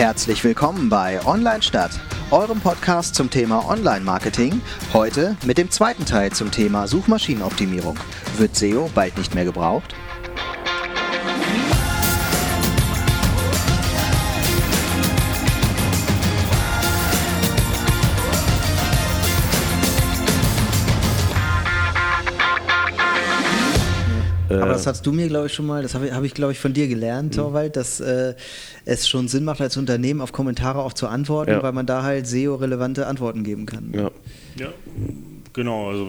[0.00, 1.90] Herzlich willkommen bei Online Stadt,
[2.30, 4.62] eurem Podcast zum Thema Online-Marketing.
[4.94, 7.98] Heute mit dem zweiten Teil zum Thema Suchmaschinenoptimierung.
[8.38, 9.94] Wird SEO bald nicht mehr gebraucht?
[24.48, 26.52] Aber das hast du mir, glaube ich, schon mal, das habe ich, hab ich glaube
[26.52, 27.36] ich, von dir gelernt, mhm.
[27.36, 28.34] Torwald, dass äh,
[28.90, 31.62] es schon Sinn macht, als Unternehmen auf Kommentare auch zu antworten, ja.
[31.62, 33.92] weil man da halt SEO-relevante Antworten geben kann.
[33.94, 34.10] Ja.
[34.58, 34.68] ja.
[35.52, 36.08] Genau, also,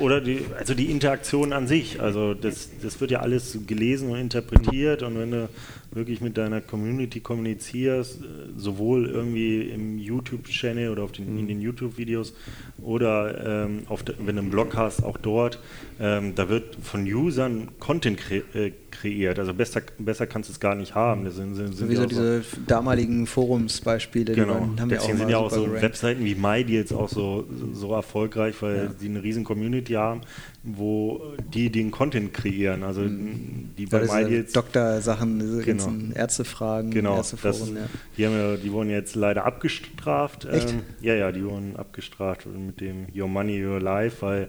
[0.00, 4.18] oder die, also die Interaktion an sich, also das, das wird ja alles gelesen und
[4.18, 5.48] interpretiert und wenn du
[5.90, 8.20] wirklich mit deiner Community kommunizierst,
[8.56, 12.34] sowohl irgendwie im YouTube-Channel oder auf den, in den YouTube-Videos
[12.82, 15.60] oder ähm, auf de, wenn du einen Blog hast, auch dort,
[16.00, 19.38] ähm, da wird von Usern Content kre äh, kreiert.
[19.38, 21.24] Also besser, besser kannst du es gar nicht haben.
[21.24, 24.54] Das sind, sind, sind so diese so damaligen Forumsbeispiele, genau.
[24.54, 25.82] die waren, haben Deswegen wir auch sind ja auch so gerankt.
[25.82, 28.90] Webseiten wie My, die jetzt auch so, so erfolgreich, weil ja.
[29.00, 29.57] die eine riesen Community
[29.96, 30.20] haben,
[30.62, 31.20] wo
[31.54, 32.82] die den Content kreieren.
[32.82, 33.70] Also mhm.
[33.76, 35.84] die bei My jetzt Doktor-Sachen, diese genau.
[35.84, 37.16] ganzen Ärztefragen, genau.
[37.16, 37.88] Ärzteforen, das, ja.
[38.16, 40.44] die, haben ja, die wurden jetzt leider abgestraft.
[40.44, 40.70] Echt?
[40.70, 44.48] Ähm, ja, ja, die wurden abgestraft mit dem Your Money, Your Life, weil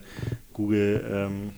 [0.53, 1.51] Google ähm,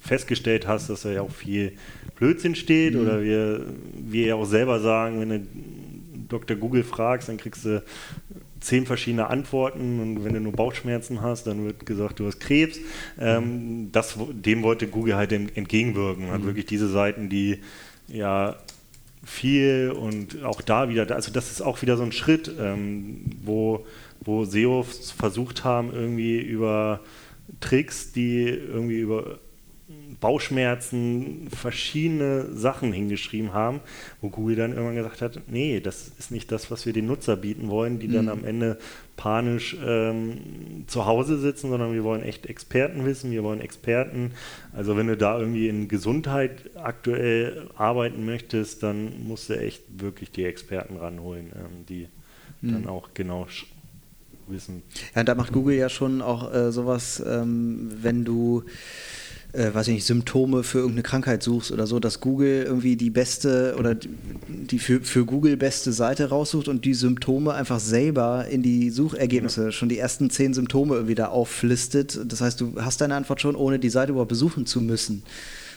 [0.00, 1.72] festgestellt hast, dass da ja auch viel
[2.16, 3.00] Blödsinn steht mhm.
[3.00, 3.64] oder wir,
[3.94, 5.40] wir ja auch selber sagen, wenn du
[6.28, 6.56] Dr.
[6.56, 7.82] Google fragst, dann kriegst du
[8.60, 12.78] zehn verschiedene Antworten und wenn du nur Bauchschmerzen hast, dann wird gesagt, du hast Krebs.
[13.18, 16.26] Ähm, das, dem wollte Google halt entgegenwirken.
[16.26, 16.30] Mhm.
[16.32, 17.60] Hat wirklich diese Seiten, die
[18.08, 18.56] ja
[19.24, 23.86] viel und auch da wieder, also das ist auch wieder so ein Schritt, ähm, wo,
[24.20, 27.00] wo SEOs versucht haben, irgendwie über
[27.60, 29.38] Tricks, die irgendwie über
[30.20, 33.80] Bauchschmerzen, verschiedene Sachen hingeschrieben haben,
[34.20, 37.36] wo Google dann irgendwann gesagt hat, nee, das ist nicht das, was wir den Nutzer
[37.36, 38.12] bieten wollen, die mhm.
[38.12, 38.78] dann am Ende
[39.16, 44.32] panisch ähm, zu Hause sitzen, sondern wir wollen echt Experten wissen, wir wollen Experten.
[44.74, 50.30] Also wenn du da irgendwie in Gesundheit aktuell arbeiten möchtest, dann musst du echt wirklich
[50.30, 52.08] die Experten ranholen, ähm, die
[52.60, 52.72] mhm.
[52.72, 53.46] dann auch genau
[54.48, 54.82] wissen.
[55.14, 58.64] Ja, da macht Google ja schon auch äh, sowas, ähm, wenn du
[59.52, 63.10] äh, weiß ich nicht, Symptome für irgendeine Krankheit suchst oder so, dass Google irgendwie die
[63.10, 68.62] beste oder die für, für Google beste Seite raussucht und die Symptome einfach selber in
[68.62, 69.72] die Suchergebnisse, ja.
[69.72, 72.20] schon die ersten zehn Symptome irgendwie da auflistet.
[72.26, 75.22] Das heißt, du hast deine Antwort schon, ohne die Seite überhaupt besuchen zu müssen.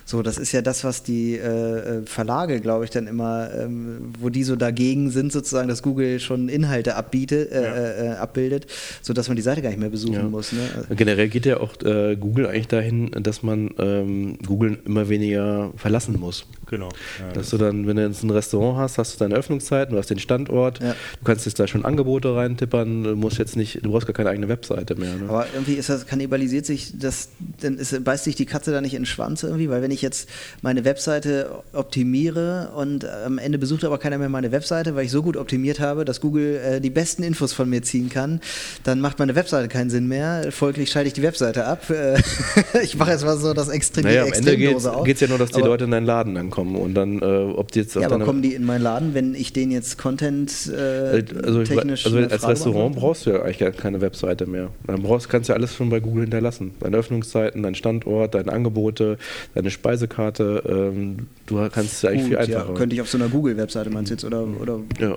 [0.06, 4.14] So, das ist ja das, was die äh, äh, Verlage, glaube ich, dann immer, ähm,
[4.20, 7.74] wo die so dagegen sind, sozusagen, dass Google schon Inhalte abbietet, äh, ja.
[7.74, 8.68] Äh, äh, abbildet,
[9.02, 10.24] sodass man die Seite gar nicht mehr besuchen ja.
[10.24, 10.52] muss.
[10.52, 10.60] Ne?
[10.76, 15.72] Also Generell geht ja auch äh, Google eigentlich dahin, dass man ähm, Google immer weniger
[15.78, 16.46] verlassen muss.
[16.70, 16.90] Genau.
[17.20, 20.00] Ja, dass du dann, wenn du jetzt ein Restaurant hast, hast du deine Öffnungszeiten, du
[20.00, 23.92] hast den Standort, du kannst jetzt da schon Angebote reintippern, du musst jetzt nicht, du
[23.92, 25.16] brauchst gar keine eigene Webseite mehr.
[25.16, 25.30] Ne?
[25.30, 27.30] Aber irgendwie ist das, kannibalisiert sich das,
[27.62, 30.02] dann ist, beißt sich die Katze da nicht in den Schwanz irgendwie, weil wenn ich
[30.02, 30.30] jetzt
[30.62, 35.22] meine Webseite optimiere und am Ende besucht aber keiner mehr meine Webseite, weil ich so
[35.22, 38.42] gut optimiert habe, dass Google äh, die besten Infos von mir ziehen kann,
[38.84, 40.52] dann macht meine Webseite keinen Sinn mehr.
[40.52, 41.90] Folglich schalte ich die Webseite ab.
[41.90, 42.18] Äh,
[42.84, 45.52] ich mache jetzt mal so das extrem naja, am Ende geht es ja nur, dass
[45.52, 47.96] die aber, Leute in deinen Laden dann kommen und dann, äh, ob die jetzt.
[47.96, 51.64] Ja, aber kommen die in meinen Laden, wenn ich den jetzt Content äh, äh also,
[51.64, 52.06] technisch.
[52.06, 54.70] Also als Restaurant brauchst du ja eigentlich keine Webseite mehr.
[54.88, 56.72] Dann brauchst, kannst du ja alles schon bei Google hinterlassen.
[56.80, 59.18] Deine Öffnungszeiten, dein Standort, deine Angebote,
[59.54, 60.64] deine Speisekarte.
[60.66, 62.70] Ähm, du kannst es eigentlich viel einfacher.
[62.70, 64.24] Ja, könnte ich auf so einer Google-Webseite meinst du jetzt?
[64.24, 64.80] Oder, oder?
[65.00, 65.16] Ja.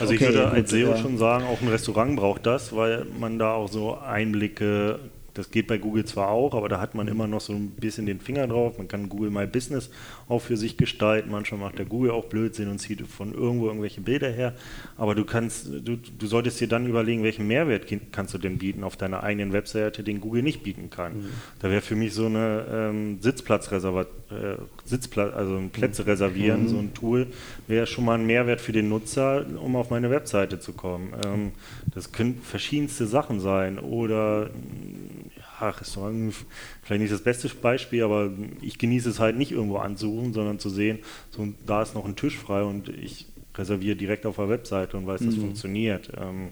[0.00, 0.96] Also okay, ich würde als SEO ja.
[0.96, 4.98] schon sagen, auch ein Restaurant braucht das, weil man da auch so Einblicke
[5.38, 8.06] das geht bei Google zwar auch, aber da hat man immer noch so ein bisschen
[8.06, 8.76] den Finger drauf.
[8.76, 9.88] Man kann Google My Business
[10.28, 11.30] auch für sich gestalten.
[11.30, 14.54] Manchmal macht der Google auch Blödsinn und zieht von irgendwo irgendwelche Bilder her.
[14.96, 18.84] Aber du kannst, du, du solltest dir dann überlegen, welchen Mehrwert kannst du denn bieten
[18.84, 21.18] auf deiner eigenen Webseite, den Google nicht bieten kann.
[21.18, 21.28] Mhm.
[21.60, 26.68] Da wäre für mich so eine ähm, Sitzplatzreservat, äh, Sitzplatz, also Plätze reservieren, mhm.
[26.68, 27.26] so ein Tool,
[27.66, 31.14] wäre schon mal ein Mehrwert für den Nutzer, um auf meine Webseite zu kommen.
[31.24, 31.52] Ähm,
[31.94, 34.50] das können verschiedenste Sachen sein oder
[35.60, 36.34] ja, Restaurant
[36.82, 40.70] vielleicht nicht das beste Beispiel, aber ich genieße es halt nicht irgendwo anzurufen, sondern zu
[40.70, 40.98] sehen,
[41.30, 43.26] so, da ist noch ein Tisch frei und ich
[43.56, 45.26] reserviere direkt auf der Webseite und weiß, mhm.
[45.26, 46.10] das funktioniert.
[46.16, 46.48] Ähm,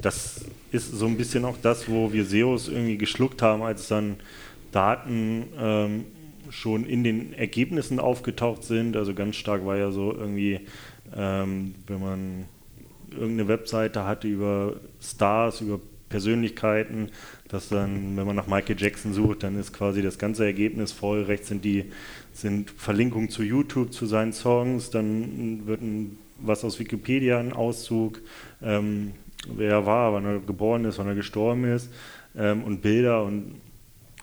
[0.00, 4.16] das ist so ein bisschen auch das, wo wir SEOs irgendwie geschluckt haben, als dann
[4.72, 6.04] Daten ähm,
[6.50, 8.96] schon in den Ergebnissen aufgetaucht sind.
[8.96, 10.60] Also ganz stark war ja so irgendwie,
[11.16, 12.44] ähm, wenn man
[13.10, 17.10] irgendeine Webseite hatte über Stars, über Persönlichkeiten,
[17.50, 21.22] dass dann, wenn man nach Michael Jackson sucht, dann ist quasi das ganze Ergebnis voll.
[21.24, 21.86] Rechts sind die
[22.32, 28.20] sind Verlinkungen zu YouTube, zu seinen Songs, dann wird ein was aus Wikipedia, ein Auszug,
[28.62, 29.12] ähm,
[29.48, 31.90] wer er war, wann er geboren ist, wann er gestorben ist
[32.36, 33.60] ähm, und Bilder und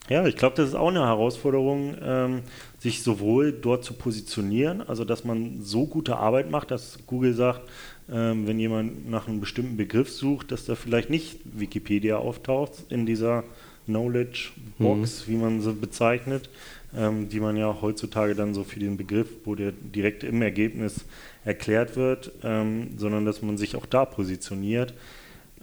[0.09, 2.41] ja, ich glaube, das ist auch eine Herausforderung, ähm,
[2.79, 7.61] sich sowohl dort zu positionieren, also dass man so gute Arbeit macht, dass Google sagt,
[8.11, 13.05] ähm, wenn jemand nach einem bestimmten Begriff sucht, dass da vielleicht nicht Wikipedia auftaucht in
[13.05, 13.43] dieser
[13.85, 15.31] Knowledge Box, mhm.
[15.31, 16.49] wie man sie bezeichnet,
[16.95, 21.05] ähm, die man ja heutzutage dann so für den Begriff, wo der direkt im Ergebnis
[21.43, 24.93] erklärt wird, ähm, sondern dass man sich auch da positioniert.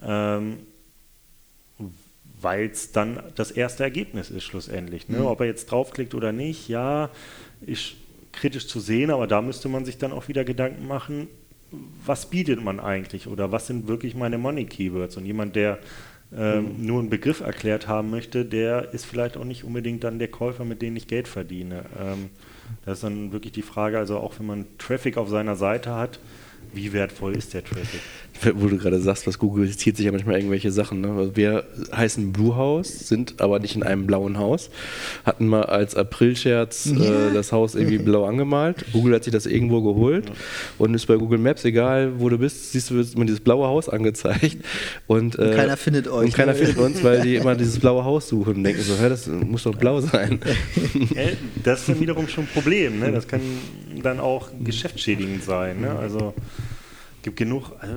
[0.02, 0.58] Ähm,
[2.44, 5.08] weil es dann das erste Ergebnis ist schlussendlich.
[5.08, 5.20] Ne?
[5.20, 5.26] Mhm.
[5.26, 7.10] Ob er jetzt draufklickt oder nicht, ja,
[7.66, 7.94] ist
[8.32, 11.28] kritisch zu sehen, aber da müsste man sich dann auch wieder Gedanken machen,
[12.04, 15.16] was bietet man eigentlich oder was sind wirklich meine Money Keywords?
[15.16, 15.78] Und jemand, der
[16.36, 16.86] ähm, mhm.
[16.86, 20.64] nur einen Begriff erklärt haben möchte, der ist vielleicht auch nicht unbedingt dann der Käufer,
[20.64, 21.84] mit dem ich Geld verdiene.
[22.00, 22.30] Ähm,
[22.84, 26.18] das ist dann wirklich die Frage, also auch wenn man Traffic auf seiner Seite hat,
[26.74, 28.00] wie wertvoll ist der Traffic?
[28.54, 31.00] Wo du gerade sagst, was Google zieht sich ja manchmal irgendwelche Sachen.
[31.00, 31.12] Ne?
[31.12, 34.70] Also wir heißen Blue House, sind aber nicht in einem blauen Haus.
[35.24, 38.84] Hatten mal als Aprilscherz äh, das Haus irgendwie blau angemalt.
[38.92, 40.34] Google hat sich das irgendwo geholt ja.
[40.78, 43.88] und ist bei Google Maps, egal wo du bist, siehst du immer dieses blaue Haus
[43.88, 44.58] angezeigt.
[45.06, 46.26] Und, äh, und keiner findet euch.
[46.26, 46.58] Und keiner ne?
[46.58, 49.62] findet uns, weil die immer dieses blaue Haus suchen und denken so, hä, das muss
[49.62, 50.40] doch blau sein.
[51.62, 52.98] das ist dann wiederum schon ein Problem.
[52.98, 53.12] Ne?
[53.12, 53.40] Das kann
[54.02, 55.80] dann auch geschäftsschädigend sein.
[55.80, 55.90] Ne?
[55.90, 56.34] Also
[57.24, 57.94] gibt genug, also,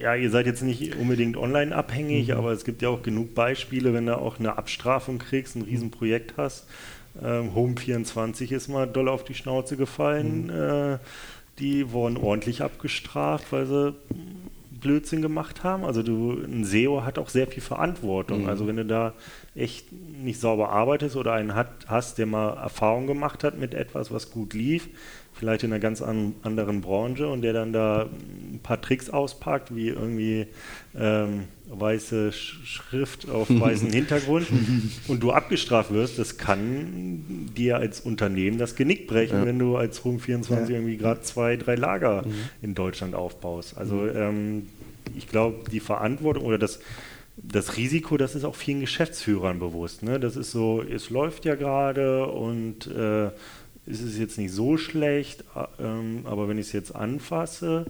[0.00, 2.34] ja, ihr seid jetzt nicht unbedingt online abhängig, mhm.
[2.34, 6.34] aber es gibt ja auch genug Beispiele, wenn du auch eine Abstrafung kriegst, ein Riesenprojekt
[6.36, 6.68] hast.
[7.20, 10.44] Ähm, Home 24 ist mal doll auf die Schnauze gefallen.
[10.44, 10.50] Mhm.
[10.50, 10.98] Äh,
[11.58, 13.94] die wurden ordentlich abgestraft, weil sie
[14.70, 15.84] Blödsinn gemacht haben.
[15.84, 18.42] Also du, ein SEO hat auch sehr viel Verantwortung.
[18.42, 18.48] Mhm.
[18.48, 19.14] Also wenn du da
[19.54, 24.12] echt nicht sauber arbeitest oder einen hat, hast, der mal Erfahrung gemacht hat mit etwas,
[24.12, 24.88] was gut lief,
[25.38, 28.08] vielleicht in einer ganz an, anderen Branche und der dann da
[28.52, 30.46] ein paar Tricks auspackt, wie irgendwie
[30.98, 34.48] ähm, weiße Schrift auf weißem Hintergrund
[35.06, 39.46] und du abgestraft wirst, das kann dir als Unternehmen das Genick brechen, ja.
[39.46, 40.76] wenn du als Home 24 ja.
[40.76, 42.34] irgendwie gerade zwei, drei Lager mhm.
[42.62, 43.78] in Deutschland aufbaust.
[43.78, 44.10] Also mhm.
[44.16, 44.66] ähm,
[45.16, 46.80] ich glaube, die Verantwortung oder das
[47.42, 50.02] das Risiko, das ist auch vielen Geschäftsführern bewusst.
[50.02, 50.18] Ne?
[50.18, 53.30] Das ist so, es läuft ja gerade und äh,
[53.88, 55.44] ist es jetzt nicht so schlecht,
[55.80, 57.86] ähm, aber wenn ich es jetzt anfasse,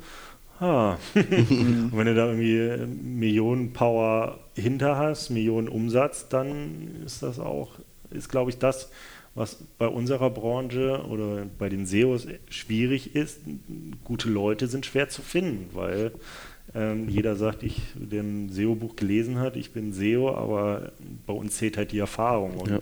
[0.60, 0.98] ha.
[1.14, 7.72] und wenn du da irgendwie Millionen Power hinter hast, Millionen Umsatz, dann ist das auch,
[8.10, 8.90] ist glaube ich das,
[9.34, 13.40] was bei unserer Branche oder bei den SEOs schwierig ist.
[14.04, 16.12] Gute Leute sind schwer zu finden, weil
[16.74, 20.92] ähm, jeder sagt, ich den SEO-Buch gelesen hat, ich bin SEO, aber
[21.26, 22.78] bei uns zählt halt die Erfahrung und ja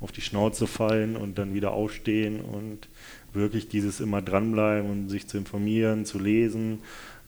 [0.00, 2.88] auf die Schnauze fallen und dann wieder aufstehen und
[3.32, 6.80] wirklich dieses immer dranbleiben und sich zu informieren, zu lesen,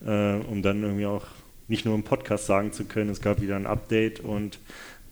[0.05, 1.25] äh, um dann irgendwie auch
[1.67, 4.59] nicht nur im Podcast sagen zu können, es gab wieder ein Update und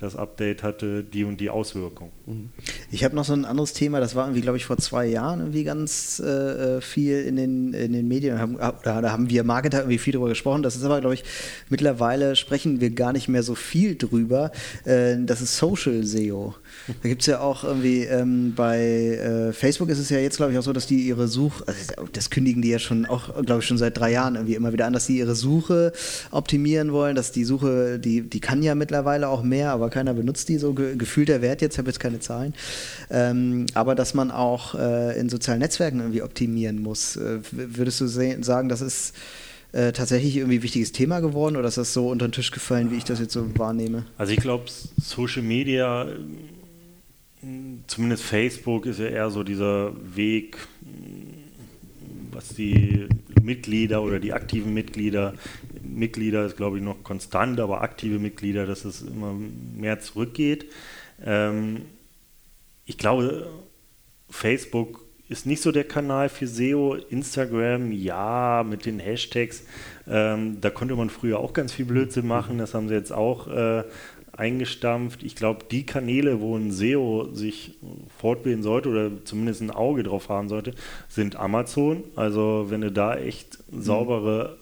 [0.02, 2.10] das Update hatte die und die Auswirkung.
[2.26, 2.50] Mhm.
[2.90, 5.40] Ich habe noch so ein anderes Thema, das war irgendwie, glaube ich, vor zwei Jahren
[5.40, 8.40] irgendwie ganz äh, äh viel in den, in den Medien.
[8.40, 10.64] Haben, da, da haben wir Marketer irgendwie viel drüber gesprochen.
[10.64, 11.24] Das ist aber, glaube ich,
[11.70, 14.52] mittlerweile sprechen wir gar nicht mehr so viel drüber.
[14.86, 16.56] Äh, das ist Social SEO.
[17.04, 20.52] Da gibt es ja auch irgendwie ähm, bei äh, Facebook ist es ja jetzt, glaube
[20.52, 23.62] ich, auch so, dass die ihre Suche, also das kündigen die ja schon auch, glaube
[23.62, 25.94] ich, schon seit drei Jahren irgendwie immer wieder an, dass sie ihre Suche
[26.32, 30.50] optimieren wollen, dass die Suche, die, die kann ja mittlerweile auch mehr, aber keiner benutzt
[30.50, 30.74] die so.
[30.74, 32.54] Ge gefühlter Wert jetzt, habe jetzt keine Zahlen.
[33.10, 37.16] Ähm, aber dass man auch äh, in sozialen Netzwerken irgendwie optimieren muss.
[37.16, 39.14] Äh, würdest du sagen, das ist
[39.74, 42.92] äh, tatsächlich irgendwie ein wichtiges Thema geworden oder ist das so unter den Tisch gefallen,
[42.92, 44.06] wie ich das jetzt so wahrnehme?
[44.18, 44.66] Also ich glaube,
[45.02, 46.08] Social Media,
[47.88, 50.58] zumindest Facebook, ist ja eher so dieser Weg,
[52.32, 53.08] was die
[53.42, 55.34] Mitglieder oder die aktiven Mitglieder
[55.84, 60.66] Mitglieder ist, glaube ich, noch konstant, aber aktive Mitglieder, dass es immer mehr zurückgeht.
[61.24, 61.84] Ähm,
[62.86, 63.50] ich glaube,
[64.30, 66.96] Facebook ist nicht so der Kanal für SEO.
[66.96, 69.64] Instagram, ja, mit den Hashtags.
[70.08, 72.58] Ähm, da konnte man früher auch ganz viel Blödsinn machen.
[72.58, 73.84] Das haben sie jetzt auch äh,
[74.42, 75.22] eingestampft.
[75.22, 77.76] Ich glaube, die Kanäle, wo ein SEO sich
[78.18, 80.74] fortbilden sollte oder zumindest ein Auge drauf haben sollte,
[81.08, 82.04] sind Amazon.
[82.16, 84.58] Also wenn du da echt saubere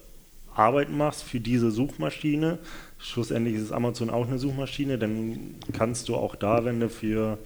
[0.54, 2.60] Arbeit machst für diese Suchmaschine,
[2.98, 7.38] schlussendlich ist Amazon auch eine Suchmaschine, dann kannst du auch da, wenn du für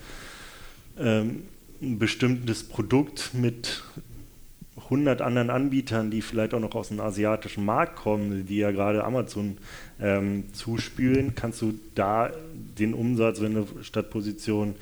[1.00, 1.44] ähm,
[1.84, 3.84] ein bestimmtes Produkt mit
[4.94, 9.04] 100 anderen Anbietern, die vielleicht auch noch aus dem asiatischen Markt kommen, die ja gerade
[9.04, 9.58] Amazon
[10.00, 14.76] ähm, zuspülen, kannst du da den Umsatz, wenn du statt Position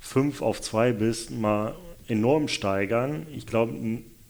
[0.00, 1.74] 5 auf 2 bist, mal
[2.08, 3.26] enorm steigern.
[3.34, 3.74] Ich glaube,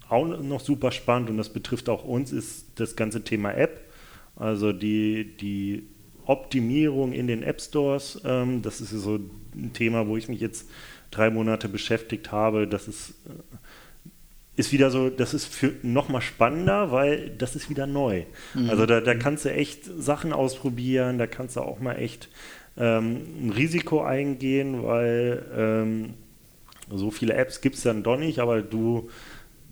[0.08, 3.80] auch noch super spannend und das betrifft auch uns, ist das ganze Thema App.
[4.36, 5.84] Also die, die
[6.26, 8.20] Optimierung in den App Stores.
[8.24, 9.18] Ähm, das ist so
[9.54, 10.68] ein Thema, wo ich mich jetzt
[11.10, 12.66] drei Monate beschäftigt habe.
[12.66, 13.56] Das ist, äh,
[14.56, 18.24] ist wieder so, das ist für nochmal spannender, weil das ist wieder neu.
[18.54, 18.70] Mhm.
[18.70, 22.28] Also da, da kannst du echt Sachen ausprobieren, da kannst du auch mal echt
[22.78, 26.14] ähm, ein Risiko eingehen, weil ähm,
[26.90, 29.10] so viele Apps gibt es dann doch nicht, aber du,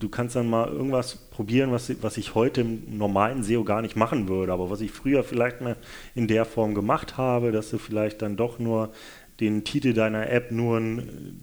[0.00, 3.96] du kannst dann mal irgendwas probieren, was, was ich heute im normalen SEO gar nicht
[3.96, 5.76] machen würde, aber was ich früher vielleicht mal
[6.14, 8.92] in der Form gemacht habe, dass du vielleicht dann doch nur
[9.40, 10.80] den Titel deiner App nur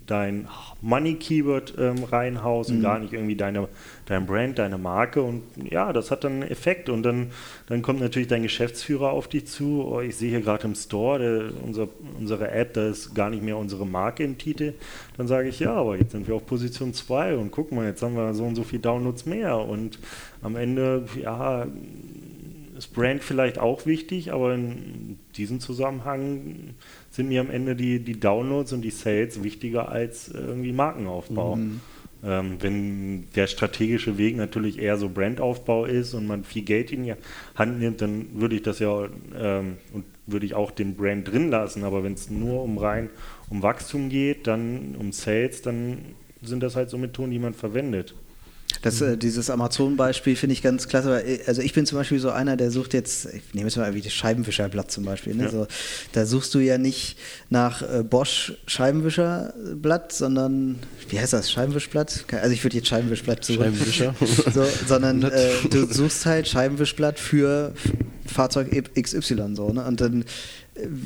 [0.07, 0.48] dein
[0.81, 2.77] Money-Keyword ähm, reinhaust mhm.
[2.77, 3.67] und gar nicht irgendwie deine,
[4.05, 5.21] dein Brand, deine Marke.
[5.21, 6.88] Und ja, das hat dann einen Effekt.
[6.88, 7.31] Und dann,
[7.67, 9.86] dann kommt natürlich dein Geschäftsführer auf dich zu.
[9.86, 13.43] Oh, ich sehe hier gerade im Store, der, unser, unsere App, da ist gar nicht
[13.43, 14.74] mehr unsere Marke im Titel.
[15.17, 18.01] Dann sage ich, ja, aber jetzt sind wir auf Position 2 und guck mal, jetzt
[18.01, 19.57] haben wir so und so viel Downloads mehr.
[19.57, 20.00] Und
[20.41, 21.67] am Ende, ja,
[22.81, 26.73] ist Brand vielleicht auch wichtig, aber in diesem Zusammenhang
[27.11, 31.57] sind mir am Ende die, die Downloads und die Sales wichtiger als irgendwie Markenaufbau.
[31.57, 31.81] Mhm.
[32.23, 37.03] Ähm, wenn der strategische Weg natürlich eher so Brandaufbau ist und man viel Geld in
[37.03, 37.13] die
[37.55, 41.50] Hand nimmt, dann würde ich das ja ähm, und würde ich auch den Brand drin
[41.50, 41.83] lassen.
[41.83, 43.09] Aber wenn es nur um rein
[43.50, 46.00] um Wachstum geht, dann um Sales, dann
[46.41, 48.15] sind das halt so Methoden, die man verwendet.
[48.81, 51.09] Das, äh, dieses Amazon-Beispiel finde ich ganz klasse.
[51.09, 53.77] Weil, äh, also ich bin zum Beispiel so einer, der sucht jetzt, ich nehme jetzt
[53.77, 55.35] mal wie das Scheibenwischerblatt zum Beispiel.
[55.35, 55.43] Ne?
[55.43, 55.50] Ja.
[55.50, 55.67] So,
[56.13, 57.17] da suchst du ja nicht
[57.50, 61.51] nach äh, Bosch Scheibenwischerblatt, sondern wie heißt das?
[61.51, 62.25] Scheibenwischblatt?
[62.31, 63.61] Also ich würde jetzt Scheibenwischblatt suchen.
[63.61, 64.15] Scheibenwischer.
[64.53, 67.73] so, sondern äh, du suchst halt Scheibenwischblatt für
[68.25, 68.69] Fahrzeug
[69.00, 69.71] XY so.
[69.71, 69.85] Ne?
[69.85, 70.25] Und dann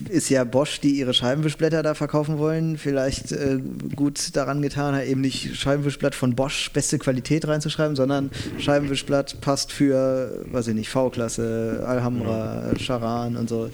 [0.09, 3.59] ist ja Bosch, die ihre Scheibenwischblätter da verkaufen wollen, vielleicht äh,
[3.95, 8.29] gut daran getan, eben nicht Scheibenwischblatt von Bosch beste Qualität reinzuschreiben, sondern
[8.59, 13.69] Scheibenwischblatt passt für, weiß ich nicht, V-Klasse, Alhambra, Charan und so.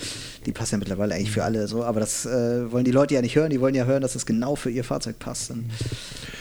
[0.46, 3.22] Die passen ja mittlerweile eigentlich für alle so, aber das äh, wollen die Leute ja
[3.22, 5.52] nicht hören, die wollen ja hören, dass es genau für ihr Fahrzeug passt.
[5.52, 5.66] Und,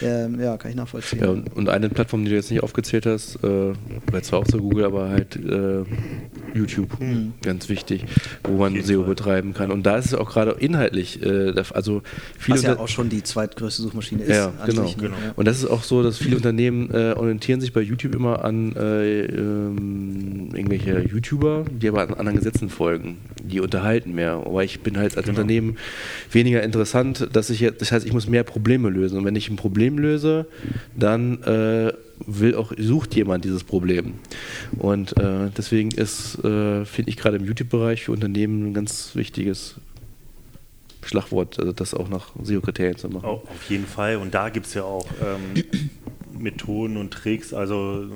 [0.01, 1.21] äh, ja, kann ich nachvollziehen.
[1.21, 3.75] Ja, und, und, eine Plattform, die du jetzt nicht aufgezählt hast, äh,
[4.11, 5.85] war zwar auch so Google, aber halt äh,
[6.55, 7.35] YouTube, mhm.
[7.43, 8.07] ganz wichtig,
[8.45, 9.71] wo man SEO betreiben schreiben kann.
[9.71, 12.03] Und da ist es auch gerade inhaltlich, äh, also
[12.39, 14.37] viele Was ja auch schon die zweitgrößte Suchmaschine ist.
[14.37, 14.93] Ja, genau.
[14.99, 15.17] Genau.
[15.37, 18.75] Und das ist auch so, dass viele Unternehmen äh, orientieren sich bei YouTube immer an
[18.77, 23.19] äh, ähm, irgendwelche YouTuber, die aber an anderen Gesetzen folgen.
[23.43, 24.43] Die unterhalten mehr.
[24.45, 25.39] Aber ich bin halt als genau.
[25.41, 25.77] Unternehmen
[26.31, 29.19] weniger interessant, dass ich jetzt, das heißt, ich muss mehr Probleme lösen.
[29.19, 30.47] Und wenn ich ein Problem löse,
[30.97, 31.93] dann äh,
[32.27, 34.15] will auch, sucht jemand dieses Problem.
[34.79, 39.77] Und äh, deswegen ist, äh, finde ich gerade im YouTube-Bereich für Unternehmen ein ganz wichtiges
[41.03, 43.27] Schlagwort, also das auch nach SEO-Kriterien zu machen.
[43.27, 44.17] Oh, auf jeden Fall.
[44.17, 45.65] Und da gibt es ja auch ähm,
[46.39, 47.55] Methoden und Tricks.
[47.55, 48.07] Also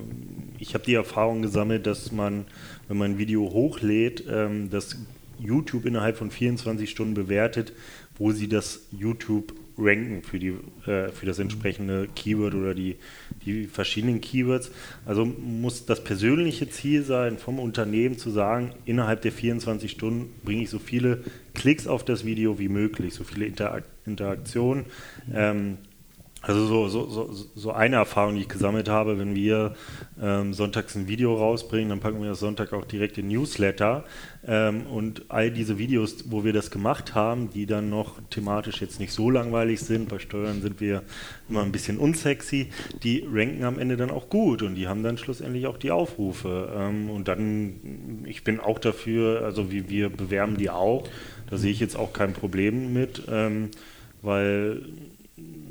[0.58, 2.44] ich habe die Erfahrung gesammelt, dass man,
[2.88, 4.96] wenn man ein Video hochlädt, ähm, dass
[5.38, 7.72] YouTube innerhalb von 24 Stunden bewertet,
[8.18, 10.54] wo sie das YouTube ranken für, die,
[10.86, 12.96] äh, für das entsprechende Keyword oder die,
[13.44, 14.70] die verschiedenen Keywords.
[15.04, 20.62] Also muss das persönliche Ziel sein, vom Unternehmen zu sagen, innerhalb der 24 Stunden bringe
[20.62, 24.84] ich so viele Klicks auf das Video wie möglich, so viele Interak Interaktionen.
[25.32, 25.78] Ähm,
[26.46, 29.74] also so, so, so, so eine Erfahrung, die ich gesammelt habe, wenn wir
[30.20, 34.04] ähm, sonntags ein Video rausbringen, dann packen wir das Sonntag auch direkt in Newsletter.
[34.46, 39.00] Ähm, und all diese Videos, wo wir das gemacht haben, die dann noch thematisch jetzt
[39.00, 41.02] nicht so langweilig sind, bei Steuern sind wir
[41.48, 42.68] immer ein bisschen unsexy,
[43.02, 46.72] die ranken am Ende dann auch gut und die haben dann schlussendlich auch die Aufrufe.
[46.76, 51.08] Ähm, und dann, ich bin auch dafür, also wie wir bewerben die auch,
[51.48, 53.70] da sehe ich jetzt auch kein Problem mit, ähm,
[54.20, 54.82] weil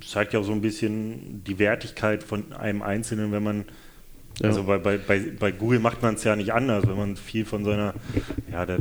[0.09, 3.65] zeigt ja auch so ein bisschen die Wertigkeit von einem Einzelnen, wenn man
[4.41, 4.49] ja.
[4.49, 7.45] Also bei, bei, bei, bei Google macht man es ja nicht anders, wenn man viel
[7.45, 7.93] von seiner,
[8.51, 8.79] ja, der,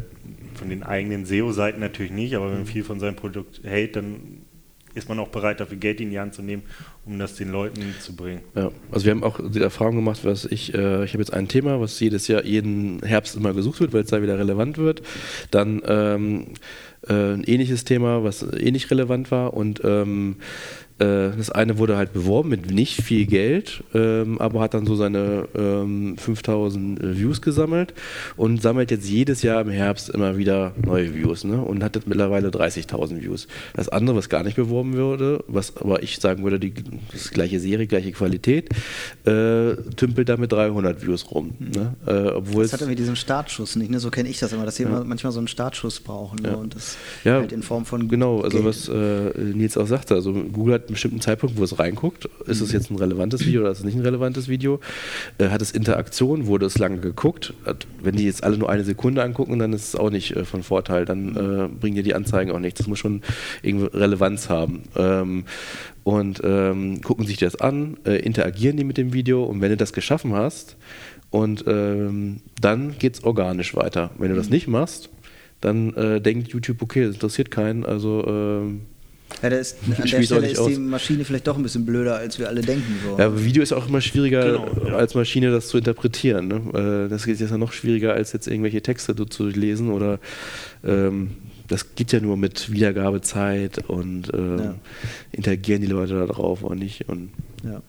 [0.55, 4.43] von den eigenen SEO-Seiten natürlich nicht, aber wenn man viel von seinem Produkt hält, dann
[4.95, 6.63] ist man auch bereit, dafür Geld in die Hand zu nehmen,
[7.07, 8.41] um das den Leuten zu bringen.
[8.55, 11.49] Ja, also wir haben auch die Erfahrung gemacht, was ich, äh, ich habe jetzt ein
[11.49, 15.03] Thema, was jedes Jahr, jeden Herbst immer gesucht wird, weil es da wieder relevant wird.
[15.51, 16.47] Dann ähm,
[17.09, 22.13] äh, ein ähnliches Thema, was ähnlich relevant war und ähm, äh, das eine wurde halt
[22.13, 27.43] beworben mit nicht viel Geld, ähm, aber hat dann so seine ähm, 5000 äh, Views
[27.43, 27.95] gesammelt
[28.37, 31.61] und sammelt jetzt jedes Jahr im Herbst immer wieder neue Views ne?
[31.61, 33.49] und hat jetzt mittlerweile 30.000 Views.
[33.75, 36.73] Das andere, was gar nicht beworben würde, was aber ich sagen würde, die
[37.11, 38.71] das gleiche Serie, gleiche Qualität,
[39.25, 41.55] äh, tümpelt da mit 300 Views rum.
[41.59, 41.95] Ne?
[42.07, 43.99] Äh, obwohl das hat irgendwie diesen Startschuss nicht, ne?
[43.99, 45.03] so kenne ich das immer, dass sie ja.
[45.05, 46.51] manchmal so einen Startschuss brauchen ne?
[46.51, 46.55] ja.
[46.55, 48.69] und das ja, halt in Form von Genau, also Geld.
[48.69, 52.29] was äh, Nils auch sagte, also Google hat einem bestimmten Zeitpunkt, wo es reinguckt.
[52.47, 54.81] Ist es jetzt ein relevantes Video oder ist es nicht ein relevantes Video?
[55.39, 56.47] Äh, hat es Interaktion?
[56.47, 57.55] Wurde es lange geguckt?
[58.03, 60.63] Wenn die jetzt alle nur eine Sekunde angucken, dann ist es auch nicht äh, von
[60.63, 61.05] Vorteil.
[61.05, 62.79] Dann äh, bringen dir die Anzeigen auch nichts.
[62.79, 63.23] Das muss schon
[63.63, 64.83] irgendwie Relevanz haben.
[64.97, 65.45] Ähm,
[66.05, 69.77] und ähm, gucken sich das an, äh, interagieren die mit dem Video und wenn du
[69.77, 70.77] das geschaffen hast
[71.31, 74.11] und ähm, dann geht es organisch weiter.
[74.19, 75.11] Wenn du das nicht machst,
[75.61, 78.81] dann äh, denkt YouTube, okay, das interessiert keinen, also ähm,
[79.43, 82.39] ja, da ist, an der Stelle ist die Maschine vielleicht doch ein bisschen blöder, als
[82.39, 82.97] wir alle denken.
[83.05, 83.19] So.
[83.19, 84.97] Ja, aber Video ist auch immer schwieriger genau, ja.
[84.97, 86.49] als Maschine, das zu interpretieren.
[86.49, 87.09] Ne?
[87.09, 90.19] Das ist ja noch schwieriger, als jetzt irgendwelche Texte zu lesen oder
[90.85, 91.31] ähm,
[91.69, 94.75] das geht ja nur mit Wiedergabezeit und äh, ja.
[95.33, 97.09] interagieren die Leute da drauf oder nicht.
[97.09, 97.31] Und
[97.65, 97.81] ja.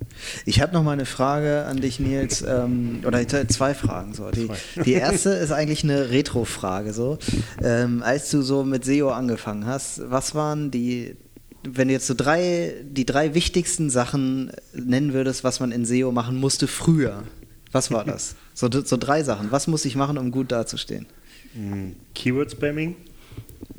[0.46, 4.14] Ich habe noch mal eine Frage an dich, Nils, ähm, oder zwei Fragen.
[4.14, 4.30] So.
[4.32, 4.50] Die,
[4.86, 6.94] die erste ist eigentlich eine Retro-Frage.
[6.94, 7.18] So.
[7.62, 11.16] Ähm, als du so mit SEO angefangen hast, was waren die,
[11.64, 16.12] wenn du jetzt so drei, die drei wichtigsten Sachen nennen würdest, was man in SEO
[16.12, 17.24] machen musste früher,
[17.72, 18.36] was war das?
[18.56, 19.52] So, so drei Sachen.
[19.52, 21.08] Was muss ich machen, um gut dazustehen?
[21.56, 22.96] Hm, Keyword-Spamming.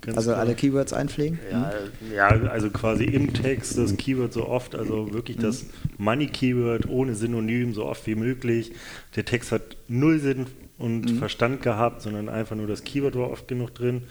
[0.08, 0.40] Also klar.
[0.40, 1.38] alle Keywords einpflegen?
[1.50, 1.72] Ja,
[2.12, 5.68] ja, also quasi im Text das Keyword so oft, also wirklich das mhm.
[5.98, 8.72] Money-Keyword ohne Synonym so oft wie möglich.
[9.16, 11.18] Der Text hat null Sinn und mhm.
[11.18, 14.02] Verstand gehabt, sondern einfach nur das Keyword war oft genug drin.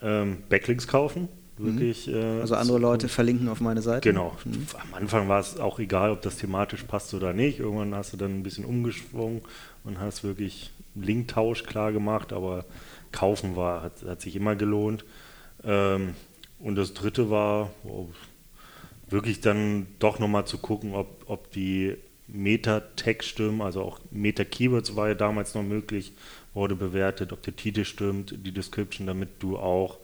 [0.00, 1.28] Ähm, Backlinks kaufen.
[1.64, 2.06] Wirklich.
[2.06, 2.14] Mhm.
[2.14, 4.08] Äh, also andere Leute verlinken auf meine Seite?
[4.08, 4.36] Genau.
[4.44, 4.66] Mhm.
[4.74, 7.60] Am Anfang war es auch egal, ob das thematisch passt oder nicht.
[7.60, 9.42] Irgendwann hast du dann ein bisschen umgeschwungen
[9.84, 12.64] und hast wirklich Linktausch klar gemacht, aber
[13.12, 15.04] kaufen war, hat, hat sich immer gelohnt.
[15.64, 16.14] Ähm,
[16.58, 18.08] und das dritte war oh,
[19.08, 21.96] wirklich dann doch nochmal zu gucken, ob, ob die
[22.28, 26.12] Meta-Text stimmen, also auch Meta-Keywords war ja damals noch möglich,
[26.54, 29.98] wurde bewertet, ob der Titel stimmt, die Description, damit du auch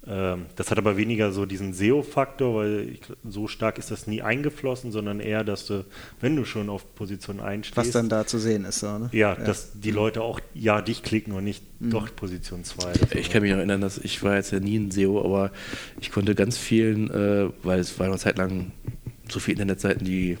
[0.00, 4.90] das hat aber weniger so diesen SEO-Faktor, weil ich, so stark ist das nie eingeflossen,
[4.92, 5.84] sondern eher, dass du,
[6.20, 7.76] wenn du schon auf Position 1 stehst.
[7.76, 9.10] Was dann da zu sehen ist, so, ne?
[9.12, 9.44] Ja, ja.
[9.44, 11.90] dass die Leute auch ja dich klicken und nicht mhm.
[11.90, 12.92] doch Position 2.
[13.16, 15.50] Ich kann mich noch erinnern, dass ich war jetzt ja nie ein SEO, aber
[16.00, 18.72] ich konnte ganz vielen, äh, weil es war eine Zeit lang
[19.28, 20.38] so viele Internetseiten, die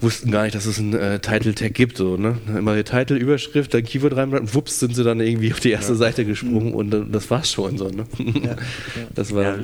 [0.00, 1.96] wussten gar nicht, dass es einen äh, Title-Tag gibt.
[1.96, 2.38] So, ne?
[2.48, 5.70] Immer die Title, Überschrift, dann Keyword rein und wups sind sie dann irgendwie auf die
[5.70, 5.98] erste ja.
[5.98, 6.74] Seite gesprungen mhm.
[6.74, 7.88] und äh, das war's schon so.
[7.88, 8.04] Ne?
[8.46, 8.56] Ja,
[9.14, 9.58] das war ja,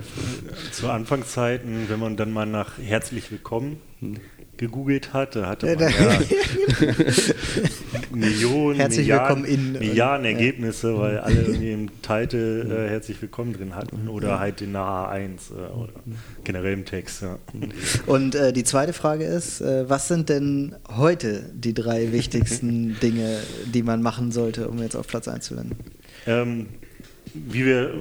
[0.72, 4.16] zu Anfangszeiten, wenn man dann mal nach herzlich willkommen hm
[4.62, 5.90] gegoogelt hat, da hatte man ja
[8.12, 13.74] Millionen, herzlich Milliarden, in, Milliarden Ergebnisse, weil alle irgendwie im Titel äh, herzlich willkommen drin
[13.74, 15.92] hatten oder halt in der A1 äh, oder
[16.44, 17.22] generell im Text.
[17.22, 17.38] Ja.
[18.06, 23.38] Und äh, die zweite Frage ist, äh, was sind denn heute die drei wichtigsten Dinge,
[23.66, 25.76] die man machen sollte, um jetzt auf Platz 1 zu landen?
[26.28, 26.68] Ähm,
[27.34, 27.94] wie wir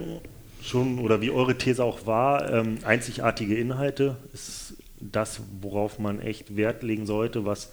[0.62, 6.56] schon oder wie eure These auch war, ähm, einzigartige Inhalte ist das, worauf man echt
[6.56, 7.72] Wert legen sollte, was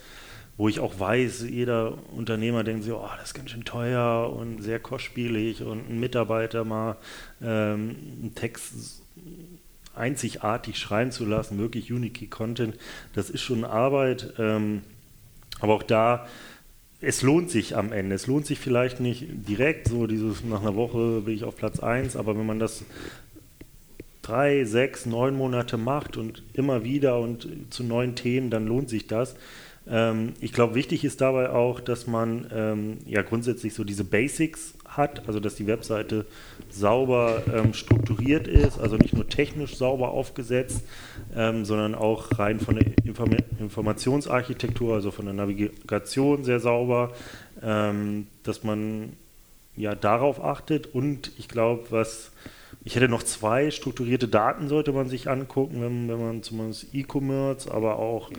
[0.59, 4.61] wo ich auch weiß, jeder Unternehmer denkt sich, oh, das ist ganz schön teuer und
[4.61, 6.97] sehr kostspielig und ein Mitarbeiter mal
[7.41, 9.03] ähm, einen Text
[9.95, 12.77] einzigartig schreiben zu lassen, wirklich unique Content,
[13.15, 14.35] das ist schon Arbeit.
[14.39, 14.83] Ähm,
[15.61, 16.27] aber auch da,
[17.01, 18.17] es lohnt sich am Ende.
[18.17, 21.79] Es lohnt sich vielleicht nicht direkt, so dieses nach einer Woche bin ich auf Platz
[21.79, 22.85] 1, aber wenn man das
[24.29, 29.07] drei, sechs, neun Monate macht und immer wieder und zu neuen Themen, dann lohnt sich
[29.07, 29.37] das.
[29.89, 34.75] Ähm, ich glaube, wichtig ist dabei auch, dass man ähm, ja grundsätzlich so diese Basics
[34.87, 36.27] hat, also dass die Webseite
[36.71, 40.83] sauber ähm, strukturiert ist, also nicht nur technisch sauber aufgesetzt,
[41.35, 47.13] ähm, sondern auch rein von der Inform Informationsarchitektur, also von der Navigation sehr sauber,
[47.63, 49.15] ähm, dass man
[49.77, 52.31] ja darauf achtet und ich glaube, was
[52.89, 57.71] ich hätte noch zwei strukturierte Daten, sollte man sich angucken, wenn, wenn man zumindest E-Commerce,
[57.71, 58.31] aber auch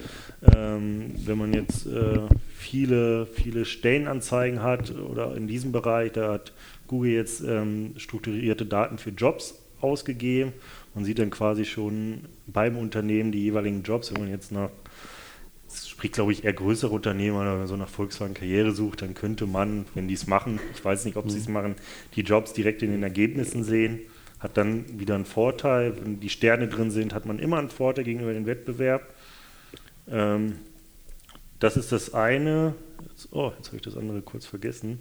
[0.55, 2.21] ähm, wenn man jetzt äh,
[2.57, 6.53] viele, viele Stellenanzeigen hat oder in diesem Bereich, da hat
[6.87, 10.53] Google jetzt ähm, strukturierte Daten für Jobs ausgegeben.
[10.95, 14.71] Man sieht dann quasi schon beim Unternehmen die jeweiligen Jobs, wenn man jetzt nach
[15.67, 19.45] das spricht, glaube ich, eher größere Unternehmen oder so nach Volkswagen Karriere sucht, dann könnte
[19.45, 21.29] man, wenn die es machen, ich weiß nicht, ob mhm.
[21.29, 21.75] sie es machen,
[22.15, 23.99] die Jobs direkt in den Ergebnissen sehen
[24.39, 25.93] hat dann wieder einen Vorteil.
[26.01, 29.01] Wenn die Sterne drin sind, hat man immer einen Vorteil gegenüber dem Wettbewerb.
[30.09, 30.55] Ähm,
[31.59, 32.73] das ist das eine.
[33.31, 34.99] Oh, jetzt habe ich das andere kurz vergessen.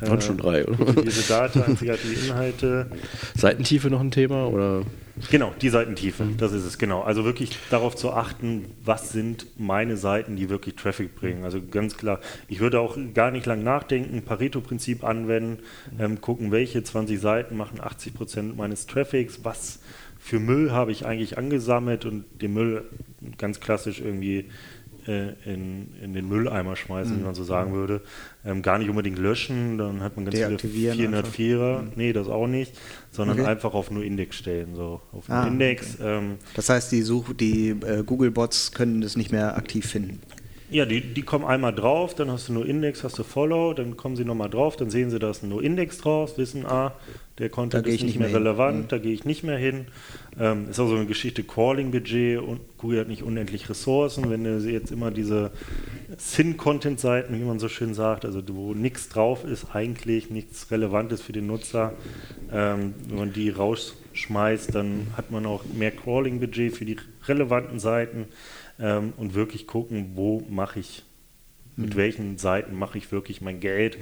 [0.00, 1.02] Waren äh, schon drei, oder?
[1.02, 2.90] Diese Data, einzigartige Inhalte.
[3.36, 4.84] Seitentiefe noch ein Thema, oder?
[5.30, 7.02] Genau, die Seitentiefe, das ist es, genau.
[7.02, 11.44] Also wirklich darauf zu achten, was sind meine Seiten, die wirklich Traffic bringen.
[11.44, 15.62] Also ganz klar, ich würde auch gar nicht lang nachdenken, Pareto-Prinzip anwenden,
[16.00, 19.78] ähm, gucken, welche 20 Seiten machen 80 Prozent meines Traffics, was
[20.18, 22.84] für Müll habe ich eigentlich angesammelt und den Müll
[23.38, 24.46] ganz klassisch irgendwie
[25.06, 27.20] äh, in, in den Mülleimer schmeißen, mhm.
[27.20, 28.00] wie man so sagen würde.
[28.44, 31.82] Ähm, gar nicht unbedingt löschen, dann hat man ganz viele 404er.
[31.82, 31.92] Mhm.
[31.96, 32.78] Nee, das auch nicht,
[33.10, 33.48] sondern okay.
[33.48, 34.74] einfach auf nur Index stellen.
[34.74, 35.94] So, auf ah, Index.
[35.94, 36.18] Okay.
[36.18, 40.20] Ähm, das heißt, die, Such die äh, Google-Bots können das nicht mehr aktiv finden.
[40.74, 43.96] Ja, die, die kommen einmal drauf, dann hast du nur Index, hast du Follow, dann
[43.96, 46.96] kommen sie nochmal drauf, dann sehen sie, da ist ein No-Index drauf, wissen, ah,
[47.38, 48.88] der Content ist nicht, mehr, mehr relevant, mhm.
[48.88, 49.86] da gehe ich nicht mehr hin.
[50.36, 54.30] Ähm, ist auch so eine Geschichte Crawling-Budget und Google hat nicht unendlich Ressourcen.
[54.30, 55.52] Wenn du jetzt immer diese
[56.16, 61.32] Sin-Content-Seiten, wie man so schön sagt, also wo nichts drauf ist, eigentlich nichts Relevantes für
[61.32, 61.92] den Nutzer,
[62.52, 66.96] ähm, wenn man die rausschmeißt, dann hat man auch mehr Crawling-Budget für die
[67.28, 68.26] relevanten Seiten
[68.78, 71.04] ähm, und wirklich gucken, wo mache ich
[71.76, 71.96] mit mhm.
[71.96, 73.98] welchen Seiten mache ich wirklich mein Geld.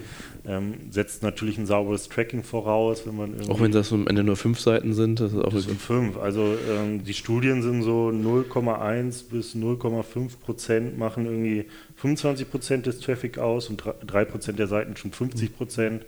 [0.46, 4.36] Ähm, setzt natürlich ein sauberes Tracking voraus, wenn man Auch wenn das am Ende nur
[4.36, 6.18] fünf Seiten sind, das ist auch das sind fünf.
[6.18, 11.64] Also ähm, die Studien sind so 0,1 bis 0,5 Prozent machen irgendwie
[11.96, 16.04] 25 Prozent des Traffic aus und 3 Prozent der Seiten schon 50 Prozent.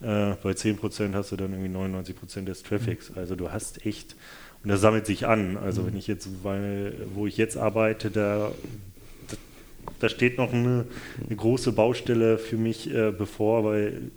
[0.00, 3.10] Äh, bei 10 Prozent hast du dann irgendwie 99 Prozent des Traffics.
[3.10, 3.18] Mhm.
[3.18, 4.16] Also du hast echt
[4.62, 5.56] und das sammelt sich an.
[5.56, 8.52] Also wenn ich jetzt, weil, wo ich jetzt arbeite, da,
[9.98, 10.86] da steht noch eine,
[11.26, 14.10] eine große Baustelle für mich äh, bevor, weil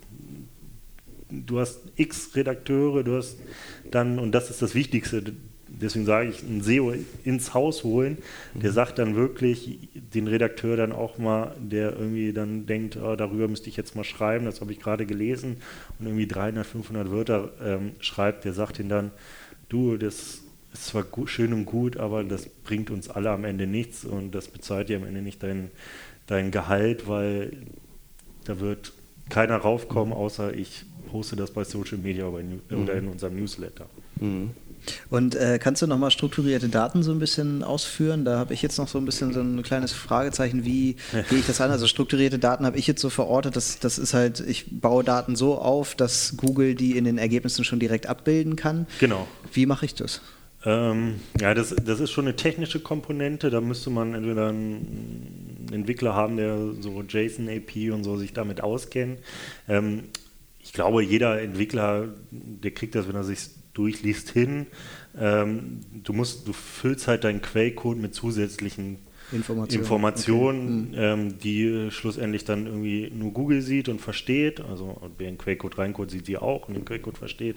[1.30, 3.38] du hast x Redakteure, du hast
[3.90, 5.22] dann, und das ist das Wichtigste,
[5.68, 8.18] deswegen sage ich, ein SEO ins Haus holen,
[8.54, 8.74] der mhm.
[8.74, 13.68] sagt dann wirklich den Redakteur dann auch mal, der irgendwie dann denkt, oh, darüber müsste
[13.68, 15.56] ich jetzt mal schreiben, das habe ich gerade gelesen
[15.98, 19.10] und irgendwie 300, 500 Wörter ähm, schreibt, der sagt ihn dann,
[19.68, 23.66] du, das ist zwar gut, schön und gut, aber das bringt uns alle am Ende
[23.66, 25.70] nichts und das bezahlt dir am Ende nicht dein,
[26.26, 27.52] dein Gehalt, weil
[28.44, 28.92] da wird
[29.28, 32.82] keiner raufkommen, außer ich poste das bei Social Media oder in, mhm.
[32.82, 33.86] oder in unserem Newsletter.
[34.20, 34.50] Mhm.
[35.10, 38.24] Und äh, kannst du nochmal strukturierte Daten so ein bisschen ausführen?
[38.24, 40.96] Da habe ich jetzt noch so ein bisschen so ein kleines Fragezeichen, wie
[41.30, 41.70] gehe ich das an?
[41.70, 45.36] Also strukturierte Daten habe ich jetzt so verortet, dass das ist halt, ich baue Daten
[45.36, 48.86] so auf, dass Google die in den Ergebnissen schon direkt abbilden kann.
[49.00, 49.26] Genau.
[49.52, 50.20] Wie mache ich das?
[50.64, 53.50] Ähm, ja, das, das ist schon eine technische Komponente.
[53.50, 58.60] Da müsste man entweder einen Entwickler haben, der so JSON AP und so sich damit
[58.60, 59.20] auskennt.
[59.68, 60.04] Ähm,
[60.60, 63.38] ich glaube, jeder Entwickler, der kriegt das, wenn er sich
[63.76, 64.66] durchliest, hin.
[65.18, 68.98] Ähm, du musst, du füllst halt deinen Quellcode mit zusätzlichen
[69.32, 71.16] Informationen, Informationen okay.
[71.16, 71.20] Mhm.
[71.20, 74.60] ähm, die schlussendlich dann irgendwie nur Google sieht und versteht.
[74.60, 77.56] Also wer in Quellcode reinkommt, sieht die auch und den Quellcode versteht.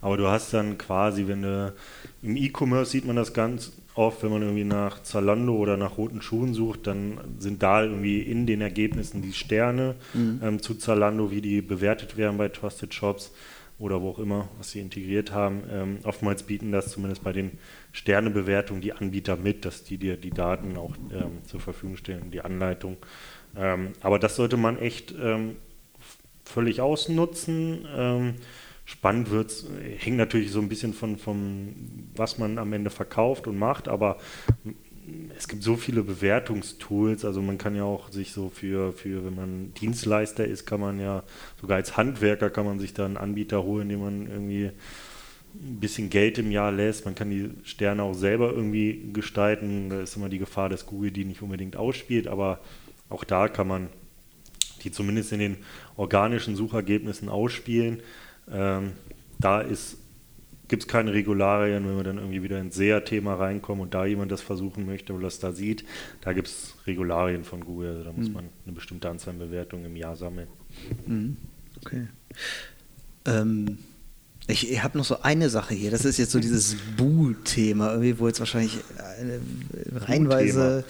[0.00, 1.74] Aber du hast dann quasi, wenn du
[2.22, 6.22] im E-Commerce sieht man das ganz oft, wenn man irgendwie nach Zalando oder nach roten
[6.22, 10.40] Schuhen sucht, dann sind da irgendwie in den Ergebnissen die Sterne mhm.
[10.42, 13.32] ähm, zu Zalando, wie die bewertet werden bei Trusted Shops
[13.80, 15.62] oder wo auch immer, was sie integriert haben.
[15.70, 17.58] Ähm, oftmals bieten das zumindest bei den
[17.92, 22.42] Sternebewertungen die Anbieter mit, dass die dir die Daten auch ähm, zur Verfügung stellen, die
[22.42, 22.98] Anleitung.
[23.56, 25.56] Ähm, aber das sollte man echt ähm,
[26.44, 27.88] völlig ausnutzen.
[27.96, 28.34] Ähm,
[28.84, 29.66] spannend wird es,
[29.98, 31.74] hängt natürlich so ein bisschen von, von,
[32.14, 34.18] was man am Ende verkauft und macht, aber
[35.36, 39.34] es gibt so viele Bewertungstools, also man kann ja auch sich so für, für, wenn
[39.34, 41.22] man Dienstleister ist, kann man ja,
[41.60, 44.70] sogar als Handwerker kann man sich da einen Anbieter holen, den man irgendwie
[45.54, 47.04] ein bisschen Geld im Jahr lässt.
[47.04, 49.90] Man kann die Sterne auch selber irgendwie gestalten.
[49.90, 52.60] Da ist immer die Gefahr, dass Google die nicht unbedingt ausspielt, aber
[53.08, 53.88] auch da kann man
[54.84, 55.56] die zumindest in den
[55.96, 58.00] organischen Suchergebnissen ausspielen.
[58.50, 58.92] Ähm,
[59.38, 59.98] da ist
[60.70, 64.30] gibt es keine Regularien, wenn wir dann irgendwie wieder ins SEA-Thema reinkommen und da jemand
[64.30, 65.84] das versuchen möchte oder das da sieht,
[66.20, 68.34] da gibt es Regularien von Google, also da muss mhm.
[68.34, 70.46] man eine bestimmte Anzahl Bewertungen im Jahr sammeln.
[71.06, 71.36] Mhm.
[71.82, 72.06] Okay.
[73.26, 73.78] Ähm,
[74.46, 78.28] ich, ich habe noch so eine Sache hier, das ist jetzt so dieses Bu-Thema, wo
[78.28, 80.84] jetzt wahrscheinlich äh, reinweise,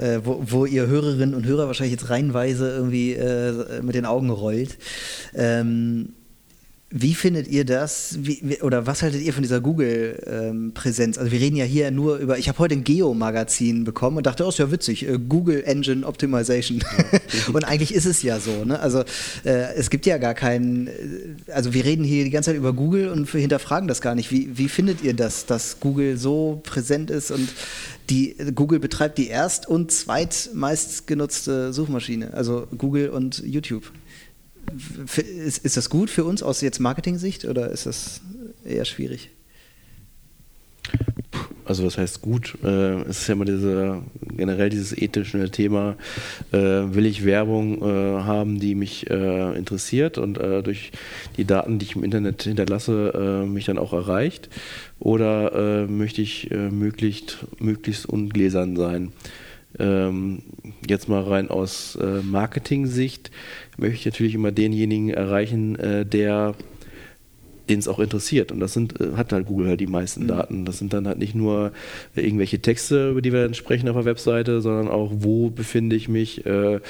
[0.00, 4.30] äh, wo, wo, ihr Hörerinnen und Hörer wahrscheinlich jetzt reinweise irgendwie äh, mit den Augen
[4.30, 4.78] rollt.
[5.34, 6.14] Ähm,
[6.90, 8.16] wie findet ihr das?
[8.20, 11.16] Wie, oder was haltet ihr von dieser Google-Präsenz?
[11.16, 14.24] Ähm, also wir reden ja hier nur über, ich habe heute ein Geo-Magazin bekommen und
[14.24, 16.82] dachte, oh, ist ja witzig, äh, Google Engine Optimization.
[17.52, 18.64] Und eigentlich ist es ja so.
[18.64, 18.80] Ne?
[18.80, 19.00] Also
[19.44, 22.72] äh, es gibt ja gar keinen, äh, also wir reden hier die ganze Zeit über
[22.72, 24.30] Google und wir hinterfragen das gar nicht.
[24.30, 27.50] Wie, wie findet ihr das, dass Google so präsent ist und
[28.08, 33.92] die, Google betreibt die erst- und zweitmeistgenutzte Suchmaschine, also Google und YouTube?
[35.16, 38.20] Ist, ist das gut für uns aus jetzt Marketing-Sicht oder ist das
[38.64, 39.30] eher schwierig?
[41.68, 44.02] also was heißt gut, äh, es ist ja immer diese,
[44.36, 45.96] generell dieses ethische Thema,
[46.50, 50.92] äh, will ich Werbung äh, haben, die mich äh, interessiert und äh, durch
[51.36, 54.48] die Daten, die ich im Internet hinterlasse, äh, mich dann auch erreicht
[54.98, 59.12] oder möchte ich möglichst, möglichst ungläsern sein?
[59.78, 60.42] Ähm,
[60.86, 63.30] jetzt mal rein aus Marketing-Sicht
[63.76, 65.76] möchte ich natürlich immer denjenigen erreichen,
[66.10, 66.54] der
[67.68, 68.52] den es auch interessiert.
[68.52, 70.28] Und das sind, äh, hat halt Google halt die meisten mhm.
[70.28, 70.64] Daten.
[70.64, 71.72] Das sind dann halt nicht nur
[72.16, 75.96] äh, irgendwelche Texte, über die wir dann sprechen auf der Webseite, sondern auch, wo befinde
[75.96, 76.80] ich mich, äh,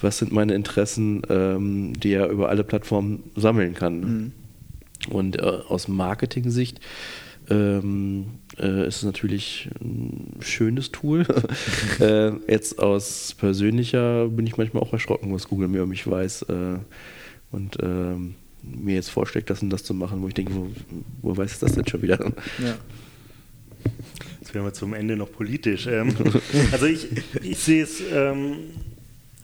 [0.00, 4.00] was sind meine Interessen, ähm, die er über alle Plattformen sammeln kann.
[4.00, 4.32] Mhm.
[5.10, 6.80] Und äh, aus Marketing-Sicht
[7.50, 8.26] ähm,
[8.60, 11.26] äh, ist es natürlich ein schönes Tool.
[12.00, 16.42] äh, jetzt aus persönlicher bin ich manchmal auch erschrocken, was Google mir über mich weiß.
[16.42, 16.78] Äh,
[17.50, 20.68] und ähm, mir jetzt vorschlägt, das und das zu machen, wo ich denke, wo,
[21.22, 22.18] wo weiß das denn schon wieder?
[22.58, 22.76] Ja.
[24.40, 25.86] Jetzt werden wir zum Ende noch politisch.
[25.86, 26.14] Ähm,
[26.72, 27.08] also ich,
[27.42, 28.56] ich sehe es ähm,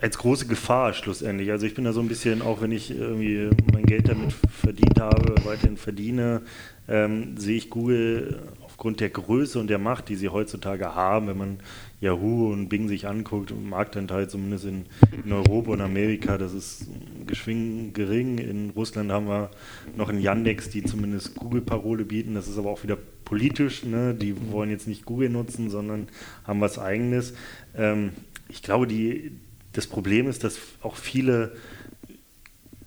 [0.01, 1.51] als große Gefahr schlussendlich.
[1.51, 5.01] Also ich bin da so ein bisschen, auch wenn ich irgendwie mein Geld damit verdient
[5.01, 6.43] habe, weiterhin verdiene,
[6.89, 8.39] ähm, sehe ich Google
[8.75, 11.61] aufgrund der Größe und der Macht, die sie heutzutage haben, wenn man
[12.01, 14.87] Yahoo und Bing sich anguckt, Marktanteil zumindest in,
[15.25, 16.89] in Europa und Amerika, das ist
[17.25, 18.39] geschwingen gering.
[18.39, 19.53] In Russland haben wir
[19.97, 22.35] noch einen Yandex, die zumindest Google-Parole bieten.
[22.35, 23.85] Das ist aber auch wieder politisch.
[23.85, 24.13] Ne?
[24.13, 26.09] Die wollen jetzt nicht Google nutzen, sondern
[26.43, 27.35] haben was Eigenes.
[27.77, 28.11] Ähm,
[28.49, 29.31] ich glaube, die,
[29.73, 31.57] das Problem ist, dass auch viele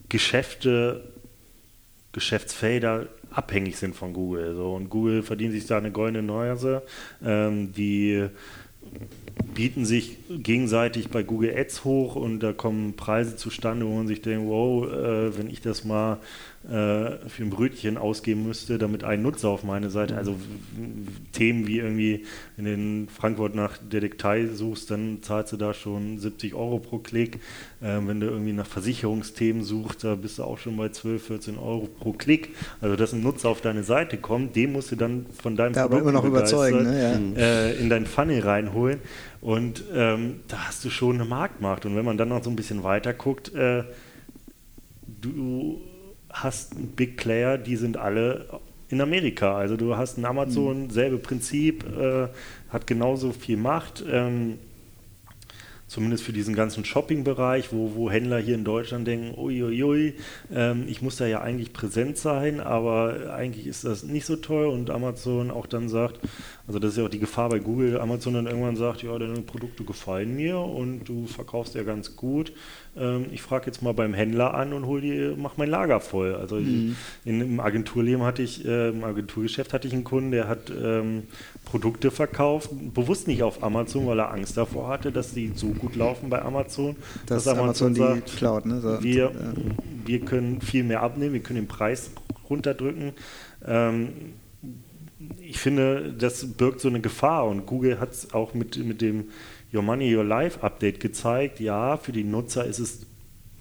[0.10, 1.13] Geschäfte,
[2.12, 4.56] Geschäftsfelder abhängig sind von Google.
[4.56, 4.73] So.
[4.73, 6.82] Und Google verdient sich da eine goldene Nase.
[7.23, 8.28] Ähm, die
[9.54, 14.21] bieten sich gegenseitig bei Google Ads hoch und da kommen Preise zustande, wo man sich
[14.21, 16.19] denkt, wow, äh, wenn ich das mal
[16.65, 20.36] äh, für ein Brötchen ausgeben müsste, damit ein Nutzer auf meine Seite, also
[21.32, 22.26] Themen wie irgendwie,
[22.58, 26.98] wenn du in Frankfurt nach Detektei suchst, dann zahlst du da schon 70 Euro pro
[26.98, 27.36] Klick.
[27.80, 31.58] Äh, wenn du irgendwie nach Versicherungsthemen suchst, da bist du auch schon bei 12, 14
[31.58, 32.50] Euro pro Klick.
[32.82, 35.84] Also dass ein Nutzer auf deine Seite kommt, den musst du dann von deinem da
[35.84, 37.34] Produkt immer noch überzeugen, ne?
[37.38, 37.41] ja.
[37.41, 39.00] äh, in dein Funnel reinholen.
[39.39, 41.86] Und ähm, da hast du schon eine Marktmacht.
[41.86, 43.84] Und wenn man dann noch so ein bisschen weiter guckt, äh,
[45.22, 45.80] du
[46.43, 48.45] hast Big Player, die sind alle
[48.89, 49.58] in Amerika.
[49.58, 50.89] Also du hast ein Amazon, mhm.
[50.89, 52.28] selbe Prinzip, äh,
[52.69, 54.04] hat genauso viel Macht.
[54.10, 54.60] Ähm,
[55.88, 60.15] zumindest für diesen ganzen Shopping-Bereich, wo, wo Händler hier in Deutschland denken, uiuiui,
[60.54, 64.67] ähm, ich muss da ja eigentlich präsent sein, aber eigentlich ist das nicht so toll
[64.67, 66.19] und Amazon auch dann sagt,
[66.67, 69.39] also das ist ja auch die Gefahr bei Google, Amazon dann irgendwann sagt, ja, deine
[69.41, 72.51] Produkte gefallen mir und du verkaufst ja ganz gut.
[72.97, 76.36] Ähm, ich frage jetzt mal beim Händler an und hol die, mach mein Lager voll.
[76.36, 76.97] Also mhm.
[77.23, 81.23] in, im Agenturleben hatte ich, äh, im Agenturgeschäft hatte ich einen Kunden, der hat ähm,
[81.63, 85.95] Produkte verkauft, bewusst nicht auf Amazon, weil er Angst davor hatte, dass die so gut
[85.95, 88.65] laufen bei Amazon, dass, dass Amazon, Amazon sagt, die klaut.
[88.65, 88.82] Ne?
[88.82, 89.32] So, wir, ja.
[90.06, 92.12] wir können viel mehr abnehmen, wir können den Preis
[92.49, 93.13] runterdrücken.
[93.65, 94.10] Ähm,
[95.39, 99.30] ich finde, das birgt so eine Gefahr und Google hat es auch mit, mit dem
[99.73, 101.60] Your Money, Your Life Update gezeigt.
[101.60, 103.06] Ja, für die Nutzer ist es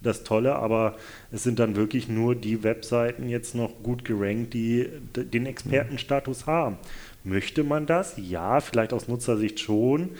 [0.03, 0.97] das Tolle, aber
[1.33, 6.77] es sind dann wirklich nur die Webseiten jetzt noch gut gerankt, die den Expertenstatus haben.
[7.25, 8.15] Möchte man das?
[8.17, 10.11] Ja, vielleicht aus Nutzersicht schon.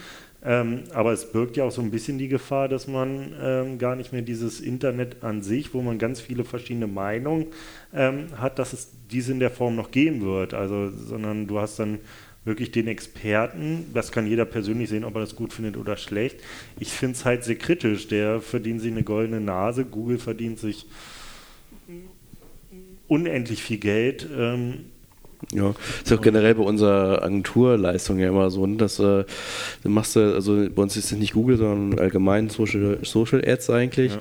[0.43, 3.95] Ähm, aber es birgt ja auch so ein bisschen die Gefahr, dass man ähm, gar
[3.95, 7.47] nicht mehr dieses Internet an sich, wo man ganz viele verschiedene Meinungen
[7.93, 10.53] ähm, hat, dass es diese in der Form noch geben wird.
[10.53, 11.99] Also, sondern du hast dann
[12.45, 16.39] wirklich den Experten, das kann jeder persönlich sehen, ob er das gut findet oder schlecht.
[16.79, 18.07] Ich finde es halt sehr kritisch.
[18.07, 20.85] Der verdient sich eine goldene Nase, Google verdient sich
[23.07, 24.27] unendlich viel Geld.
[24.35, 24.85] Ähm,
[25.53, 25.73] ja,
[26.03, 29.23] ist auch generell bei unserer Agenturleistung ja immer so, ne, dass äh,
[29.83, 34.13] du machst also bei uns ist es nicht Google, sondern allgemein Social, Social Ads eigentlich.
[34.13, 34.19] Ja.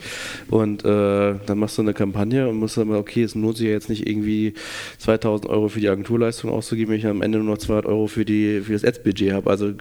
[0.50, 3.66] Und äh, dann machst du eine Kampagne und musst dann mal, okay, es lohnt sich
[3.66, 4.54] ja jetzt nicht irgendwie
[4.98, 8.24] 2000 Euro für die Agenturleistung auszugeben, wenn ich am Ende nur noch 200 Euro für,
[8.24, 9.50] die, für das Ads-Budget habe.
[9.50, 9.72] Also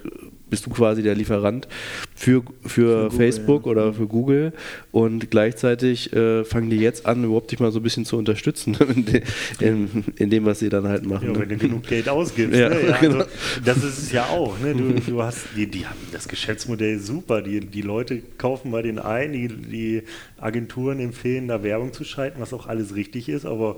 [0.49, 1.67] bist du quasi der Lieferant
[2.15, 3.83] für, für, für Facebook Google, ja.
[3.83, 4.53] oder für Google
[4.91, 8.77] und gleichzeitig äh, fangen die jetzt an, überhaupt dich mal so ein bisschen zu unterstützen
[8.95, 9.23] in, de,
[9.59, 11.33] in, in, dem, was sie dann halt machen.
[11.33, 12.45] Ja, wenn du genug Geld ausgibst.
[12.55, 12.87] Ja, ne?
[12.87, 13.17] ja, genau.
[13.17, 13.29] also,
[13.65, 14.57] das ist es ja auch.
[14.59, 14.73] Ne?
[14.75, 17.41] Du, du hast, die, die haben das Geschäftsmodell super.
[17.41, 20.03] Die, die Leute kaufen bei den ein, die, die
[20.37, 23.77] Agenturen empfehlen, da Werbung zu schalten, was auch alles richtig ist, aber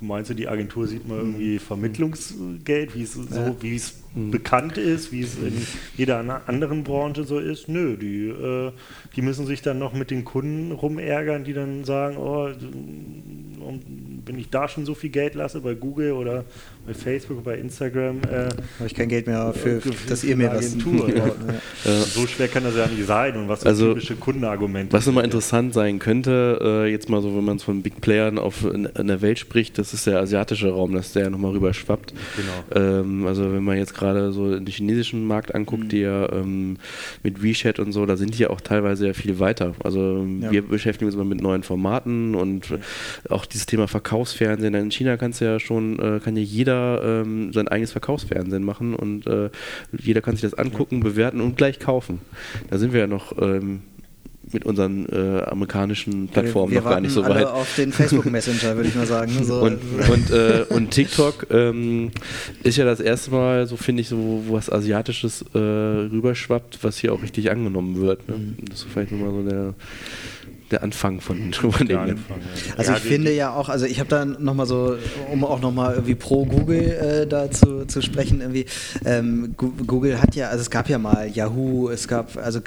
[0.00, 4.30] meinst du, die Agentur sieht mal irgendwie Vermittlungsgeld, wie es so, wie es mhm.
[4.30, 7.68] bekannt ist, wie es in jeder anderen Branche so ist.
[7.68, 8.72] Nö, die, äh,
[9.16, 12.48] die müssen sich dann noch mit den Kunden rumärgern, die dann sagen, oh,
[14.26, 16.44] wenn ich da schon so viel Geld lasse bei Google oder
[16.86, 18.48] bei Facebook, bei Instagram, äh,
[18.78, 21.08] habe ich kein Geld mehr für, für dass ihr mir was tut.
[21.16, 21.30] ja.
[22.02, 24.92] So schwer kann das ja nicht sein und was sind also, typische Kundenargumente.
[24.92, 28.38] Was immer interessant sein könnte, äh, jetzt mal so, wenn man es von Big Playern
[28.38, 31.72] auf in, in, der Welt spricht, das ist der asiatische Raum, dass der nochmal rüber
[31.72, 32.12] schwappt.
[32.36, 32.82] Genau.
[32.82, 35.88] Ähm, also wenn man jetzt gerade so den chinesischen Markt anguckt, mhm.
[35.88, 36.76] die ja ähm,
[37.22, 39.74] mit WeChat und so, da sind die ja auch teilweise ja viel weiter.
[39.82, 40.50] Also ja.
[40.50, 42.74] wir beschäftigen uns immer mit neuen Formaten und
[43.28, 44.74] auch dieses Thema Verkaufsfernsehen.
[44.74, 48.94] In China kannst du ja schon, äh, kann ja jeder ähm, sein eigenes Verkaufsfernsehen machen
[48.94, 49.50] und äh,
[49.96, 52.20] jeder kann sich das angucken, bewerten und gleich kaufen.
[52.70, 53.82] Da sind wir ja noch ähm,
[54.54, 57.44] mit unseren äh, amerikanischen Plattformen wir, wir noch gar nicht so weit.
[57.44, 59.44] auf den Facebook Messenger, würde ich mal sagen.
[59.44, 59.60] So.
[59.60, 62.10] Und, und, äh, und, TikTok ähm,
[62.62, 66.96] ist ja das erste Mal, so finde ich, so wo was Asiatisches äh, rüberschwappt, was
[66.98, 68.26] hier auch richtig angenommen wird.
[68.28, 68.36] Ne?
[68.36, 68.56] Mhm.
[68.70, 69.74] Das ist vielleicht nochmal so der
[70.70, 72.06] der Anfang von drüber ja.
[72.76, 74.96] Also ja, ich finde ja auch, also ich habe da nochmal so,
[75.30, 78.66] um auch nochmal irgendwie pro Google äh, dazu zu sprechen, irgendwie,
[79.04, 82.60] ähm, Google hat ja, also es gab ja mal Yahoo, es gab also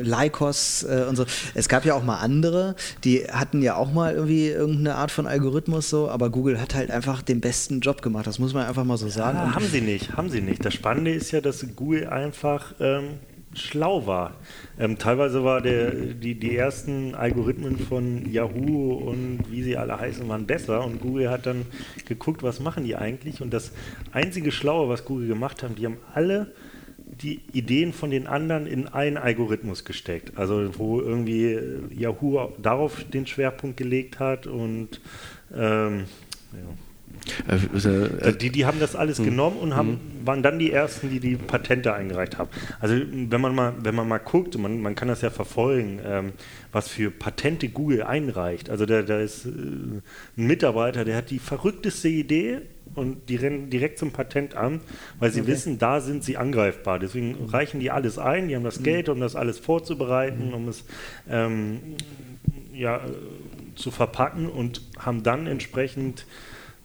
[0.00, 4.14] Lycos äh, und so, es gab ja auch mal andere, die hatten ja auch mal
[4.14, 8.26] irgendwie irgendeine Art von Algorithmus so, aber Google hat halt einfach den besten Job gemacht,
[8.26, 9.38] das muss man einfach mal so sagen.
[9.38, 10.64] Ja, haben sie nicht, haben sie nicht.
[10.64, 13.18] Das Spannende ist ja, dass Google einfach ähm,
[13.56, 14.34] schlau war.
[14.78, 20.28] Ähm, teilweise war der, die, die ersten Algorithmen von Yahoo und wie sie alle heißen,
[20.28, 21.66] waren besser und Google hat dann
[22.06, 23.72] geguckt, was machen die eigentlich und das
[24.12, 26.52] einzige Schlaue, was Google gemacht haben, die haben alle
[26.98, 30.36] die Ideen von den anderen in einen Algorithmus gesteckt.
[30.36, 31.58] Also wo irgendwie
[31.90, 35.00] Yahoo darauf den Schwerpunkt gelegt hat und
[35.54, 36.04] ähm,
[36.52, 36.85] ja.
[37.48, 39.24] Äh, die, die haben das alles hm.
[39.26, 40.26] genommen und haben, hm.
[40.26, 42.50] waren dann die ersten, die die Patente eingereicht haben.
[42.80, 46.32] Also wenn man mal, wenn man mal guckt, man, man kann das ja verfolgen, ähm,
[46.72, 48.70] was für Patente Google einreicht.
[48.70, 50.02] Also da, da ist äh, ein
[50.36, 52.62] Mitarbeiter, der hat die verrückteste Idee
[52.94, 54.82] und die rennen direkt zum Patentamt,
[55.18, 55.50] weil sie okay.
[55.50, 56.98] wissen, da sind sie angreifbar.
[56.98, 58.84] Deswegen reichen die alles ein, die haben das hm.
[58.84, 60.84] Geld, um das alles vorzubereiten, um es
[61.28, 61.80] ähm,
[62.72, 63.00] ja,
[63.74, 66.26] zu verpacken und haben dann entsprechend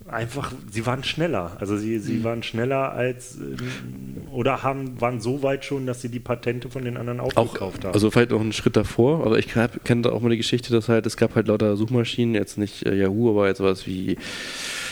[0.07, 1.57] einfach, sie waren schneller.
[1.59, 2.23] Also sie, sie mhm.
[2.23, 3.57] waren schneller als ähm,
[4.31, 7.83] oder haben, waren so weit schon, dass sie die Patente von den anderen aufgekauft auch,
[7.85, 7.93] haben.
[7.93, 11.05] Also vielleicht noch einen Schritt davor, aber ich kenne auch mal die Geschichte, dass halt,
[11.05, 14.17] es gab halt lauter Suchmaschinen, jetzt nicht äh, Yahoo, aber jetzt sowas wie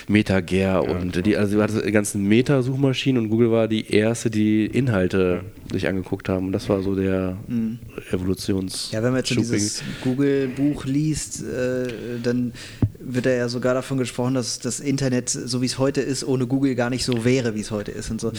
[0.10, 4.66] MetaGer ja, und die, also sie die ganzen Meta-Suchmaschinen und Google war die erste, die
[4.66, 5.74] Inhalte ja.
[5.74, 6.48] sich angeguckt haben.
[6.48, 7.78] Und das war so der mhm.
[8.12, 8.90] Evolutions.
[8.92, 11.88] Ja, wenn man jetzt dieses Google-Buch liest, äh,
[12.24, 12.54] dann
[13.00, 16.48] wird er ja sogar davon gesprochen, dass das Internet, so wie es heute ist, ohne
[16.48, 18.32] Google gar nicht so wäre, wie es heute ist und so.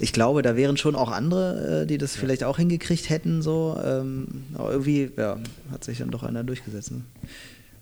[0.00, 3.78] Ich glaube, da wären schon auch andere, äh, die das vielleicht auch hingekriegt hätten, so.
[3.82, 5.38] Ähm, aber irgendwie, ja,
[5.70, 6.90] hat sich dann doch einer durchgesetzt.
[6.90, 7.02] Ne?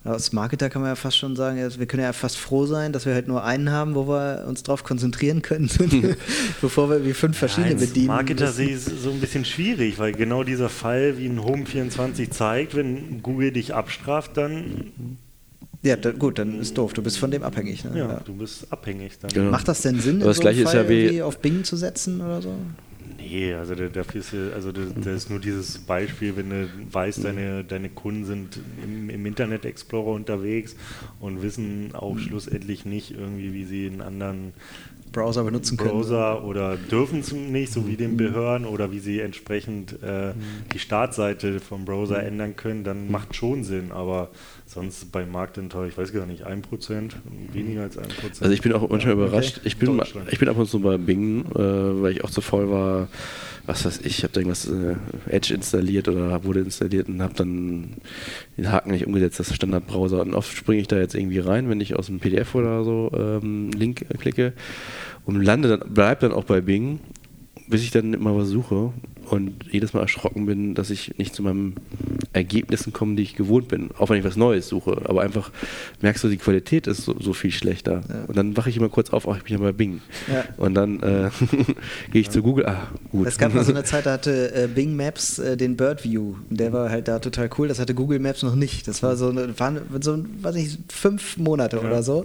[0.04, 3.06] Als Marketer kann man ja fast schon sagen, wir können ja fast froh sein, dass
[3.06, 5.68] wir halt nur einen haben, wo wir uns drauf konzentrieren können,
[6.60, 8.06] bevor wir wie fünf verschiedene ja, bedienen.
[8.08, 12.30] Marketer sehe ich so ein bisschen schwierig, weil genau dieser Fall wie ein Home 24
[12.30, 14.92] zeigt, wenn Google dich abstraft, dann
[15.86, 16.92] ja, da, gut, dann ist doof.
[16.92, 17.84] Du bist von dem abhängig.
[17.84, 17.92] Ne?
[17.94, 19.18] Ja, ja, du bist abhängig.
[19.20, 19.30] Dann.
[19.30, 19.50] Genau.
[19.50, 21.76] Macht das denn Sinn, in das so gleiche Fall ist ja wie auf Bing zu
[21.76, 22.54] setzen oder so?
[23.18, 27.88] Nee, also dafür ist, also das, ist nur dieses Beispiel, wenn du weißt, deine, deine
[27.88, 30.76] Kunden sind im, im Internet Explorer unterwegs
[31.18, 34.52] und wissen auch schlussendlich nicht irgendwie, wie sie einen anderen
[35.12, 35.90] Browser benutzen können.
[35.90, 38.16] Browser oder dürfen es nicht, so wie den mhm.
[38.18, 40.34] Behörden, oder wie sie entsprechend äh, mhm.
[40.72, 42.28] die Startseite vom Browser mhm.
[42.28, 43.92] ändern können, dann macht schon Sinn.
[43.92, 44.30] Aber
[44.66, 47.12] sonst beim Marktanteil, ich weiß gar nicht, 1%,
[47.52, 48.02] weniger als 1%.
[48.40, 49.58] Also ich bin auch manchmal ja, überrascht.
[49.58, 49.68] Okay.
[49.68, 52.70] Ich, bin, ich bin ab und zu bei Bing, äh, weil ich auch zu voll
[52.70, 53.08] war,
[53.66, 54.96] was weiß ich, ich habe da irgendwas äh,
[55.28, 57.96] Edge installiert oder wurde installiert und habe dann
[58.56, 60.20] den Haken nicht umgesetzt, das Standardbrowser.
[60.20, 63.10] Und oft springe ich da jetzt irgendwie rein, wenn ich aus dem PDF oder so
[63.16, 64.52] ähm, Link klicke
[65.24, 67.00] und lande dann, bleib dann auch bei Bing,
[67.68, 68.92] bis ich dann immer was suche
[69.30, 71.74] und jedes Mal erschrocken bin, dass ich nicht zu meinen
[72.32, 75.02] Ergebnissen komme, die ich gewohnt bin, auch wenn ich was Neues suche.
[75.04, 75.50] Aber einfach
[76.00, 78.02] merkst du, die Qualität ist so, so viel schlechter.
[78.08, 78.24] Ja.
[78.26, 80.00] Und dann wache ich immer kurz auf, ach, ich bin ja bei Bing.
[80.32, 80.44] Ja.
[80.56, 81.30] Und dann äh,
[82.12, 82.32] gehe ich ja.
[82.32, 83.26] zu Google, ah, gut.
[83.26, 86.34] Es gab mal so eine Zeit, da hatte äh, Bing Maps äh, den Bird View.
[86.50, 87.68] Der war halt da total cool.
[87.68, 88.86] Das hatte Google Maps noch nicht.
[88.88, 92.24] Das war so, eine, waren so weiß ich, fünf Monate oder so,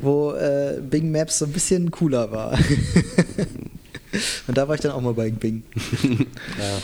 [0.00, 2.58] wo äh, Bing Maps so ein bisschen cooler war.
[4.46, 5.62] Und da war ich dann auch mal bei Bing.
[6.02, 6.78] ja.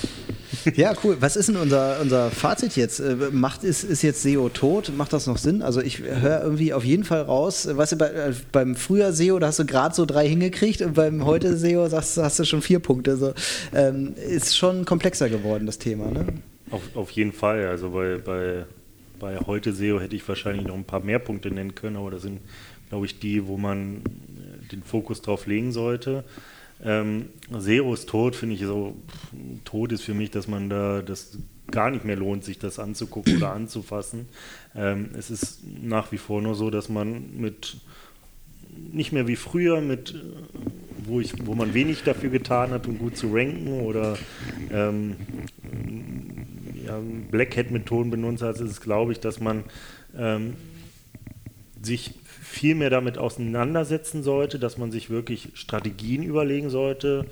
[0.76, 1.16] Ja, cool.
[1.20, 3.00] Was ist denn unser, unser Fazit jetzt?
[3.00, 4.92] Äh, macht, ist, ist jetzt SEO tot?
[4.96, 5.62] Macht das noch Sinn?
[5.62, 9.38] Also ich höre irgendwie auf jeden Fall raus, weißt du, bei, äh, beim früher SEO,
[9.38, 12.62] da hast du gerade so drei hingekriegt und beim heute SEO sagst, hast du schon
[12.62, 13.16] vier Punkte.
[13.16, 13.34] So.
[13.74, 16.26] Ähm, ist schon komplexer geworden, das Thema, ne?
[16.70, 17.66] Auf, auf jeden Fall.
[17.66, 18.64] Also bei, bei,
[19.18, 22.22] bei heute SEO hätte ich wahrscheinlich noch ein paar mehr Punkte nennen können, aber das
[22.22, 22.40] sind,
[22.88, 24.02] glaube ich, die, wo man
[24.70, 26.24] den Fokus drauf legen sollte.
[26.84, 28.96] Ähm, ist tot, finde ich so.
[29.64, 31.38] Tot ist für mich, dass man da das
[31.70, 34.28] gar nicht mehr lohnt, sich das anzugucken oder anzufassen.
[34.74, 37.76] Ähm, es ist nach wie vor nur so, dass man mit
[38.92, 40.14] nicht mehr wie früher, mit
[41.04, 44.16] wo, ich, wo man wenig dafür getan hat, um gut zu ranken oder
[44.70, 45.16] ähm,
[46.86, 46.98] ja,
[47.30, 49.64] Black Hat-Methoden benutzt hat, ist es, glaube ich, dass man
[50.16, 50.54] ähm,
[51.80, 52.14] sich
[52.53, 57.24] viel mehr damit auseinandersetzen sollte, dass man sich wirklich Strategien überlegen sollte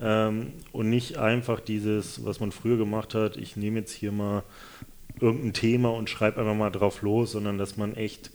[0.00, 4.42] ähm, und nicht einfach dieses, was man früher gemacht hat, ich nehme jetzt hier mal
[5.18, 8.30] irgendein Thema und schreibe einfach mal drauf los, sondern dass man echt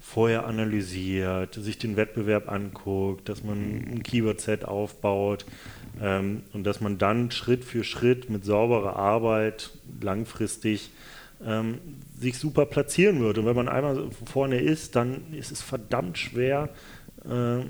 [0.00, 5.46] vorher analysiert, sich den Wettbewerb anguckt, dass man ein Keyword-Set aufbaut
[6.02, 9.70] ähm, und dass man dann Schritt für Schritt mit sauberer Arbeit
[10.02, 10.90] langfristig
[11.46, 11.78] ähm,
[12.16, 13.38] sich super platzieren wird.
[13.38, 16.70] Und wenn man einmal vorne ist, dann ist es verdammt schwer,
[17.24, 17.64] äh,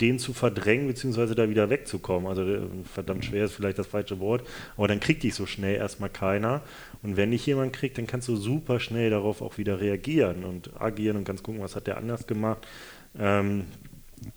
[0.00, 2.28] den zu verdrängen, beziehungsweise da wieder wegzukommen.
[2.28, 4.46] Also äh, verdammt schwer ist vielleicht das falsche Wort,
[4.76, 6.62] aber dann kriegt dich so schnell erstmal keiner.
[7.02, 10.80] Und wenn dich jemand kriegt, dann kannst du super schnell darauf auch wieder reagieren und
[10.80, 12.66] agieren und kannst gucken, was hat der anders gemacht.
[13.18, 13.64] Ähm,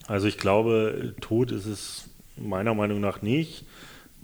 [0.07, 3.65] also ich glaube, tot ist es meiner Meinung nach nicht.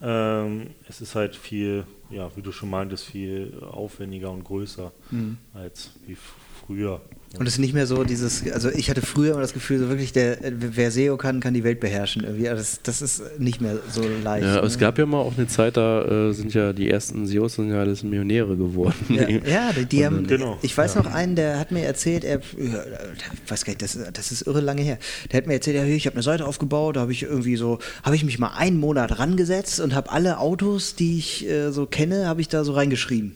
[0.02, 5.38] Ähm, es ist halt viel, ja, wie du schon meintest, viel aufwendiger und größer mhm.
[5.54, 6.18] als wie
[6.66, 7.02] früher.
[7.40, 9.88] Und es ist nicht mehr so dieses, also ich hatte früher immer das Gefühl, so
[9.88, 12.24] wirklich, der, wer SEO kann, kann die Welt beherrschen.
[12.26, 12.50] Irgendwie.
[12.50, 14.46] Also das, das ist nicht mehr so leicht.
[14.46, 14.68] Ja, ne?
[14.68, 17.70] es gab ja mal auch eine Zeit, da äh, sind ja die ersten SEOs sind
[17.70, 18.96] ja alles Millionäre geworden.
[19.08, 20.58] Ja, ja die, die haben, genau.
[20.62, 21.04] ich weiß ja.
[21.04, 22.42] noch einen, der hat mir erzählt, er,
[23.48, 24.98] weiß gar nicht, das, das ist irre lange her,
[25.32, 27.80] der hat mir erzählt, ja, ich habe eine Seite aufgebaut, da habe ich irgendwie so,
[28.04, 31.86] habe ich mich mal einen Monat rangesetzt und habe alle Autos, die ich äh, so
[31.86, 33.36] kenne, habe ich da so reingeschrieben.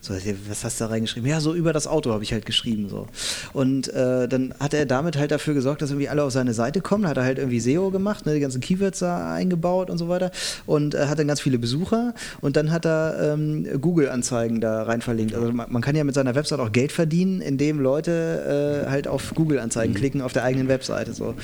[0.00, 0.14] So,
[0.48, 1.28] was hast du da reingeschrieben?
[1.28, 2.88] Ja, so über das Auto habe ich halt geschrieben.
[2.88, 3.06] So.
[3.52, 6.80] Und äh, dann hat er damit halt dafür gesorgt, dass irgendwie alle auf seine Seite
[6.80, 7.06] kommen.
[7.06, 10.30] Hat er halt irgendwie SEO gemacht, ne, die ganzen Keywords da eingebaut und so weiter.
[10.66, 12.14] Und äh, hat dann ganz viele Besucher.
[12.40, 15.34] Und dann hat er ähm, Google-Anzeigen da rein verlinkt.
[15.34, 19.08] Also man, man, kann ja mit seiner Website auch Geld verdienen, indem Leute äh, halt
[19.08, 19.98] auf Google-Anzeigen mhm.
[19.98, 21.12] klicken auf der eigenen Webseite.
[21.12, 21.34] So.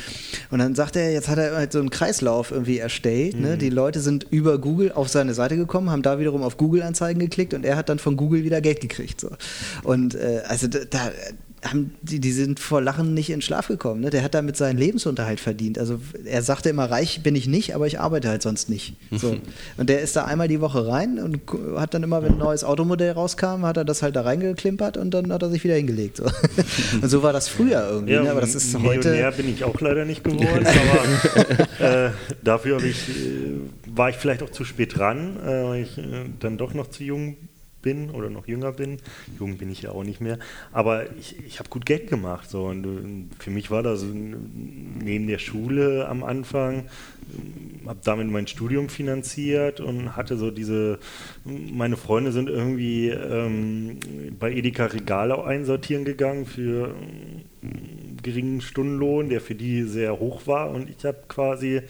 [0.51, 3.35] Und dann sagt er, jetzt hat er halt so einen Kreislauf irgendwie erstellt.
[3.35, 3.41] Ne?
[3.41, 3.47] Mhm.
[3.51, 3.59] Ne?
[3.59, 7.55] Die Leute sind über Google auf seine Seite gekommen, haben da wiederum auf Google-Anzeigen geklickt
[7.55, 9.21] und er hat dann von Google wieder Geld gekriegt.
[9.21, 9.31] So.
[9.83, 11.11] Und äh, also da,
[11.65, 14.01] haben die, die sind vor Lachen nicht in Schlaf gekommen.
[14.01, 14.11] Ne?
[14.11, 15.79] Der hat damit seinen Lebensunterhalt verdient.
[15.79, 18.97] Also er sagte immer, reich bin ich nicht, aber ich arbeite halt sonst nicht.
[19.11, 19.37] So.
[19.77, 21.41] Und der ist da einmal die Woche rein und
[21.77, 25.13] hat dann immer, wenn ein neues Automodell rauskam, hat er das halt da reingeklimpert und
[25.13, 26.17] dann hat er sich wieder hingelegt.
[26.17, 26.25] So.
[27.03, 28.15] Und so war das früher irgendwie.
[28.15, 28.31] Ja, ne?
[28.31, 29.37] Aber das ist Millionär heute.
[29.37, 32.11] bin ich auch leider nicht geworden, aber äh,
[32.43, 36.03] dafür ich, äh, war ich vielleicht auch zu spät dran, äh, weil ich äh,
[36.41, 37.37] dann doch noch zu jung
[37.83, 38.99] bin oder noch jünger bin.
[39.39, 40.39] Jung bin ich ja auch nicht mehr.
[40.73, 42.51] Aber ich, ich habe gut Geld gemacht.
[42.51, 42.65] So.
[42.65, 46.89] Und äh, für mich war das neben der Schule am Anfang,
[47.87, 50.99] habe damit mein Studium finanziert und hatte so diese,
[51.45, 53.99] meine Freunde sind irgendwie ähm,
[54.39, 56.95] bei Edeka Regale einsortieren gegangen für
[58.23, 60.71] geringen Stundenlohn, der für die sehr hoch war.
[60.71, 61.83] Und ich habe quasi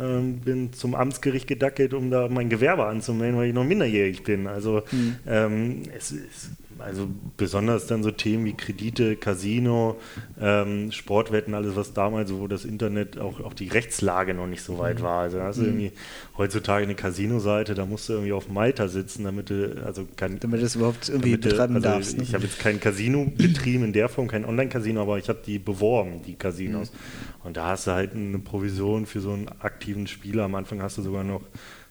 [0.00, 4.46] ähm, bin zum Amtsgericht gedackelt, um da mein Gewerbe anzumelden, weil ich noch minderjährig bin.
[4.46, 5.16] Also mhm.
[5.26, 6.50] ähm, es ist
[6.82, 9.98] also besonders dann so Themen wie Kredite, Casino,
[10.40, 14.78] ähm, Sportwetten, alles was damals, wo das Internet auch, auch die Rechtslage noch nicht so
[14.78, 15.02] weit mhm.
[15.02, 15.20] war.
[15.20, 15.68] Also da hast du mhm.
[15.68, 15.92] irgendwie
[16.36, 20.62] heutzutage eine Casino-Seite, da musst du irgendwie auf Malta sitzen, damit du, also kein, damit
[20.62, 22.16] es überhaupt irgendwie betreiben also darfst.
[22.18, 22.24] Ne?
[22.24, 25.58] Ich habe jetzt kein Casino betrieben in der Form, kein Online-Casino, aber ich habe die
[25.58, 26.92] beworben, die Casinos.
[26.92, 26.96] Mhm.
[27.44, 30.44] Und da hast du halt eine Provision für so einen aktiven Spieler.
[30.44, 31.42] Am Anfang hast du sogar noch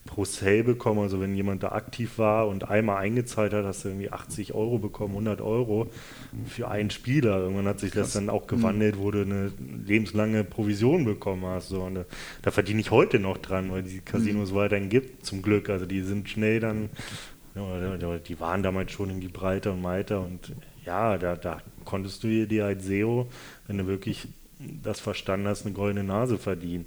[0.06, 1.00] pro Sale bekommen.
[1.00, 4.78] Also wenn jemand da aktiv war und einmal eingezahlt hat, hast du irgendwie 80 Euro
[4.78, 5.88] bekommen, 100 Euro
[6.48, 7.40] für einen Spieler.
[7.40, 9.52] Irgendwann hat sich das dann auch gewandelt, wo du eine
[9.86, 11.70] lebenslange Provision bekommen hast.
[11.70, 11.82] So.
[11.82, 12.06] Und da,
[12.42, 14.56] da verdiene ich heute noch dran, weil die Casinos mhm.
[14.56, 15.70] weiterhin gibt, zum Glück.
[15.70, 16.90] Also die sind schnell dann,
[17.56, 20.54] ja, die waren damals schon in die Breite und weiter und
[20.86, 23.28] ja, da, da konntest du dir als SEO,
[23.68, 24.28] wenn du wirklich
[24.60, 26.86] das verstanden hast, eine goldene Nase verdienen.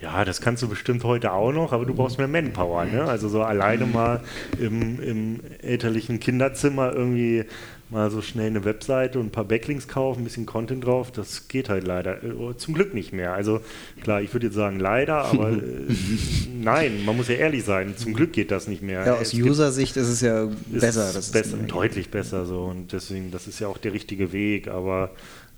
[0.00, 2.84] Ja, das kannst du bestimmt heute auch noch, aber du brauchst mehr Manpower.
[2.84, 3.04] Ne?
[3.04, 4.20] Also so alleine mal
[4.58, 7.44] im, im elterlichen Kinderzimmer irgendwie
[7.92, 11.46] mal so schnell eine Webseite und ein paar Backlinks kaufen, ein bisschen Content drauf, das
[11.48, 13.34] geht halt leider äh, zum Glück nicht mehr.
[13.34, 13.60] Also
[14.02, 15.58] klar, ich würde jetzt sagen leider, aber äh,
[16.60, 19.06] nein, man muss ja ehrlich sein, zum Glück geht das nicht mehr.
[19.06, 21.08] Ja, aus User-Sicht ist es ja besser.
[21.08, 24.68] Ist das besser, deutlich besser so und deswegen, das ist ja auch der richtige Weg,
[24.68, 25.10] aber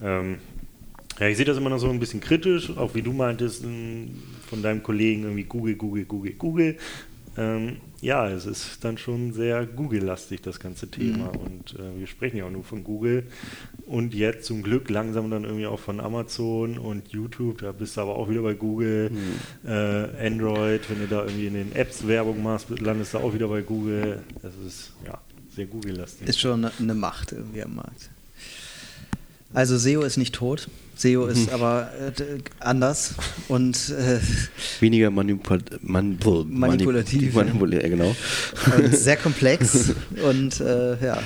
[0.03, 0.39] ähm,
[1.21, 3.65] ja, ich sehe das immer noch so ein bisschen kritisch, auch wie du meintest,
[4.47, 6.77] von deinem Kollegen irgendwie Google, Google, Google, Google.
[7.37, 11.33] Ähm, ja, es ist dann schon sehr Google-lastig, das ganze Thema.
[11.33, 11.41] Mhm.
[11.41, 13.25] Und äh, wir sprechen ja auch nur von Google.
[13.87, 17.63] Und jetzt zum Glück langsam dann irgendwie auch von Amazon und YouTube.
[17.63, 19.11] Da bist du aber auch wieder bei Google.
[19.11, 19.69] Mhm.
[19.69, 23.49] Äh, Android, wenn du da irgendwie in den Apps Werbung machst, landest du auch wieder
[23.49, 24.23] bei Google.
[24.43, 25.19] Das ist ja
[25.55, 26.29] sehr Google-lastig.
[26.29, 28.11] Ist schon eine Macht irgendwie am Markt.
[29.55, 30.69] Also SEO ist nicht tot.
[30.97, 31.55] SEO ist mhm.
[31.55, 32.13] aber äh,
[32.61, 33.15] anders
[33.49, 34.21] und äh,
[34.81, 36.19] weniger manipul man
[36.49, 37.35] manipulativ.
[37.35, 38.15] Manipul genau.
[38.77, 39.93] Und sehr komplex
[40.29, 41.23] und äh, ja,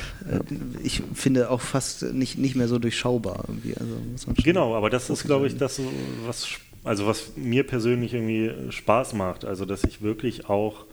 [0.82, 3.74] ich finde auch fast nicht, nicht mehr so durchschaubar irgendwie.
[3.74, 5.80] Also genau, aber das ist, glaube ich, das,
[6.26, 6.48] was,
[6.84, 9.44] also was mir persönlich irgendwie Spaß macht.
[9.44, 10.84] Also, dass ich wirklich auch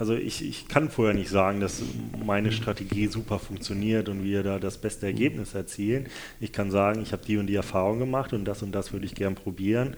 [0.00, 1.82] also ich, ich kann vorher nicht sagen, dass
[2.24, 6.06] meine Strategie super funktioniert und wir da das beste Ergebnis erzielen.
[6.40, 9.04] Ich kann sagen, ich habe die und die Erfahrung gemacht und das und das würde
[9.04, 9.96] ich gern probieren.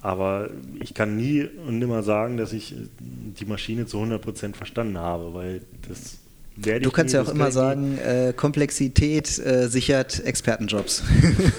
[0.00, 0.48] Aber
[0.80, 5.60] ich kann nie und nimmer sagen, dass ich die Maschine zu 100% verstanden habe, weil
[5.86, 6.16] das
[6.56, 11.02] werde Du kannst ja auch immer sagen, äh, Komplexität äh, sichert Expertenjobs.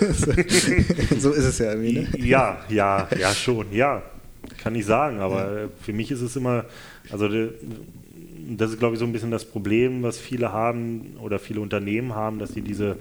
[1.20, 2.00] so ist es ja irgendwie.
[2.00, 2.26] Ne?
[2.26, 4.02] Ja, ja, ja schon, ja.
[4.58, 5.68] Kann ich sagen, aber ja.
[5.82, 6.66] für mich ist es immer,
[7.12, 7.28] also
[8.45, 12.14] das ist, glaube ich, so ein bisschen das Problem, was viele haben oder viele Unternehmen
[12.14, 12.97] haben, dass sie diese,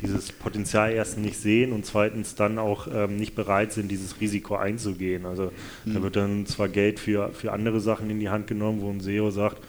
[0.00, 4.56] dieses Potenzial erstens nicht sehen und zweitens dann auch ähm, nicht bereit sind, dieses Risiko
[4.56, 5.26] einzugehen.
[5.26, 5.50] Also
[5.84, 5.94] mhm.
[5.94, 9.00] da wird dann zwar Geld für, für andere Sachen in die Hand genommen, wo ein
[9.00, 9.62] SEO sagt,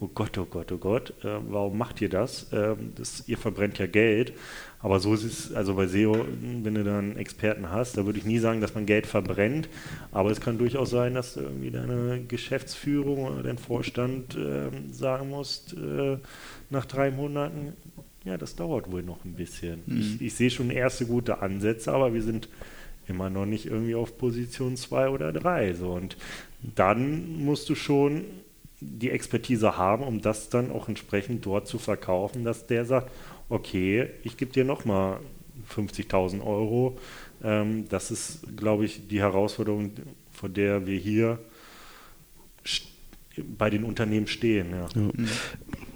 [0.00, 2.52] oh Gott, oh Gott, oh Gott, äh, warum macht ihr das?
[2.52, 3.24] Äh, das?
[3.26, 4.34] Ihr verbrennt ja Geld.
[4.86, 6.24] Aber so ist es, also bei SEO,
[6.62, 9.68] wenn du dann Experten hast, da würde ich nie sagen, dass man Geld verbrennt.
[10.12, 15.30] Aber es kann durchaus sein, dass du irgendwie deine Geschäftsführung oder dein Vorstand äh, sagen
[15.30, 16.18] musst, äh,
[16.70, 17.72] nach drei Monaten,
[18.22, 19.82] ja, das dauert wohl noch ein bisschen.
[19.86, 19.98] Mhm.
[19.98, 22.48] Ich, ich sehe schon erste gute Ansätze, aber wir sind
[23.08, 25.74] immer noch nicht irgendwie auf Position 2 oder 3.
[25.74, 25.94] So.
[25.94, 26.16] Und
[26.62, 28.22] dann musst du schon
[28.78, 33.10] die Expertise haben, um das dann auch entsprechend dort zu verkaufen, dass der sagt,
[33.48, 35.20] okay, ich gebe dir nochmal
[35.74, 36.98] 50.000 Euro.
[37.42, 39.92] Ähm, das ist, glaube ich, die Herausforderung,
[40.32, 41.38] vor der wir hier
[43.58, 44.70] bei den Unternehmen stehen.
[44.70, 44.86] Ja.
[44.94, 45.10] Ja.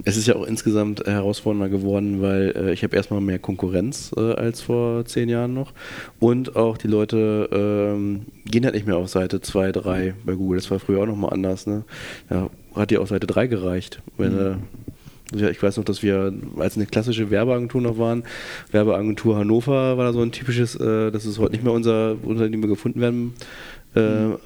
[0.05, 4.33] Es ist ja auch insgesamt herausfordernder geworden, weil äh, ich habe erstmal mehr Konkurrenz äh,
[4.33, 5.73] als vor zehn Jahren noch.
[6.19, 10.59] Und auch die Leute ähm, gehen halt nicht mehr auf Seite 2, 3 bei Google.
[10.59, 11.67] Das war früher auch nochmal anders.
[11.67, 11.85] Ne?
[12.31, 14.03] Ja, hat ja auch Seite 3 gereicht.
[14.17, 14.39] Wenn, mhm.
[14.39, 14.59] Ja,
[15.33, 18.25] ich weiß noch, dass wir, als eine klassische Werbeagentur noch waren,
[18.73, 22.69] Werbeagentur Hannover war da so ein typisches, äh, das ist heute nicht mehr unser Unternehmen,
[22.69, 23.35] gefunden werden
[23.95, 24.39] äh, mhm.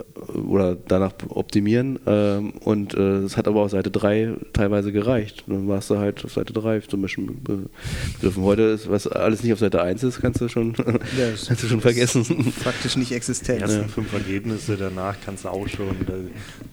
[0.49, 1.99] oder danach optimieren.
[2.07, 5.45] Äh, und es hat aber auf Seite 3 teilweise gereicht.
[5.47, 8.43] Dann warst du halt auf Seite 3 zum Beispiel begriffen.
[8.43, 10.75] Heute ist, was alles nicht auf Seite 1 ist, kannst du schon,
[11.19, 12.25] ja, kannst du schon vergessen.
[12.25, 13.59] Faktisch nicht existent.
[13.59, 13.89] Die ersten ja.
[13.89, 15.97] fünf Ergebnisse danach kannst du auch schon.
[16.07, 16.15] Da,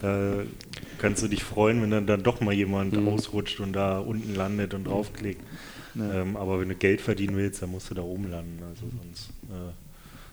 [0.01, 0.33] da
[1.01, 3.07] kannst du dich freuen, wenn dann, dann doch mal jemand mhm.
[3.07, 5.41] ausrutscht und da unten landet und draufklickt.
[5.95, 6.21] Ja.
[6.21, 8.63] Ähm, aber wenn du Geld verdienen willst, dann musst du da oben landen.
[8.63, 9.73] Also sonst äh,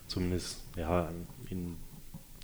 [0.07, 1.09] zumindest, ja,
[1.49, 1.75] in,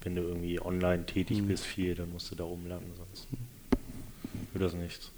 [0.03, 1.47] wenn du irgendwie online tätig mhm.
[1.47, 3.27] bist viel, dann musst du da oben landen, sonst
[4.53, 5.11] wird das nichts.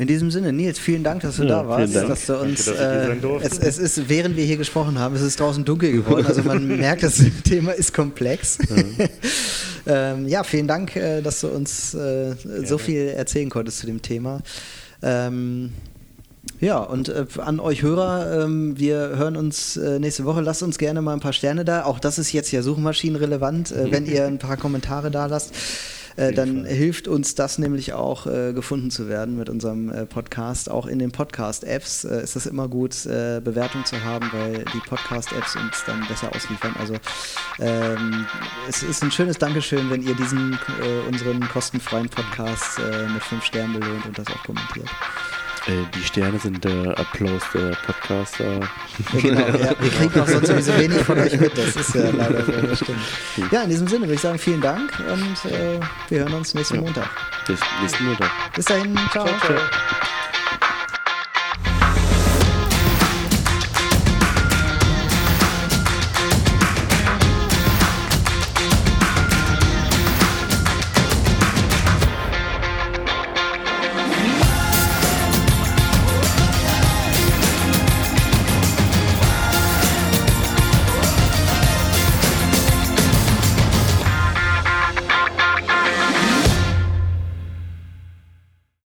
[0.00, 2.64] In diesem Sinne, Nils, vielen Dank, dass du ja, da warst, dass du uns.
[2.64, 5.92] Danke, dass äh, es, es, ist, während wir hier gesprochen haben, es ist draußen dunkel
[5.92, 6.24] geworden.
[6.24, 8.56] Also man merkt, das Thema ist komplex.
[8.66, 9.06] Ja.
[10.14, 12.34] ähm, ja, vielen Dank, äh, dass du uns äh,
[12.64, 14.40] so viel erzählen konntest zu dem Thema.
[15.02, 15.74] Ähm,
[16.60, 20.40] ja, und äh, an euch Hörer, ähm, wir hören uns äh, nächste Woche.
[20.40, 21.84] Lasst uns gerne mal ein paar Sterne da.
[21.84, 25.52] Auch das ist jetzt ja suchmaschinenrelevant, äh, wenn ihr ein paar Kommentare da lasst.
[26.16, 26.72] Äh, dann Fall.
[26.72, 30.70] hilft uns das nämlich auch, äh, gefunden zu werden mit unserem äh, Podcast.
[30.70, 34.80] Auch in den Podcast-Apps äh, ist es immer gut, äh, Bewertung zu haben, weil die
[34.88, 36.74] Podcast-Apps uns dann besser ausliefern.
[36.78, 36.94] Also
[37.58, 38.26] ähm,
[38.68, 40.58] es ist ein schönes Dankeschön, wenn ihr diesen
[41.08, 42.78] unseren kostenfreien Podcast
[43.12, 44.88] mit fünf Sternen belohnt und das auch kommentiert.
[45.66, 48.60] Äh, die Sterne sind der Applaus der Podcaster.
[49.12, 52.10] Ja, genau, ja, wir kriegen auch sonst sowieso wenig von euch mit, das ist ja
[52.16, 53.00] leider so, das stimmt.
[53.50, 56.76] Ja, in diesem Sinne würde ich sagen, vielen Dank und äh, wir hören uns nächsten
[56.76, 56.80] ja.
[56.80, 57.08] Montag.
[57.46, 58.30] Bis nächsten Montag.
[58.54, 59.26] Bis dahin, ciao.
[59.26, 59.58] ciao, ciao.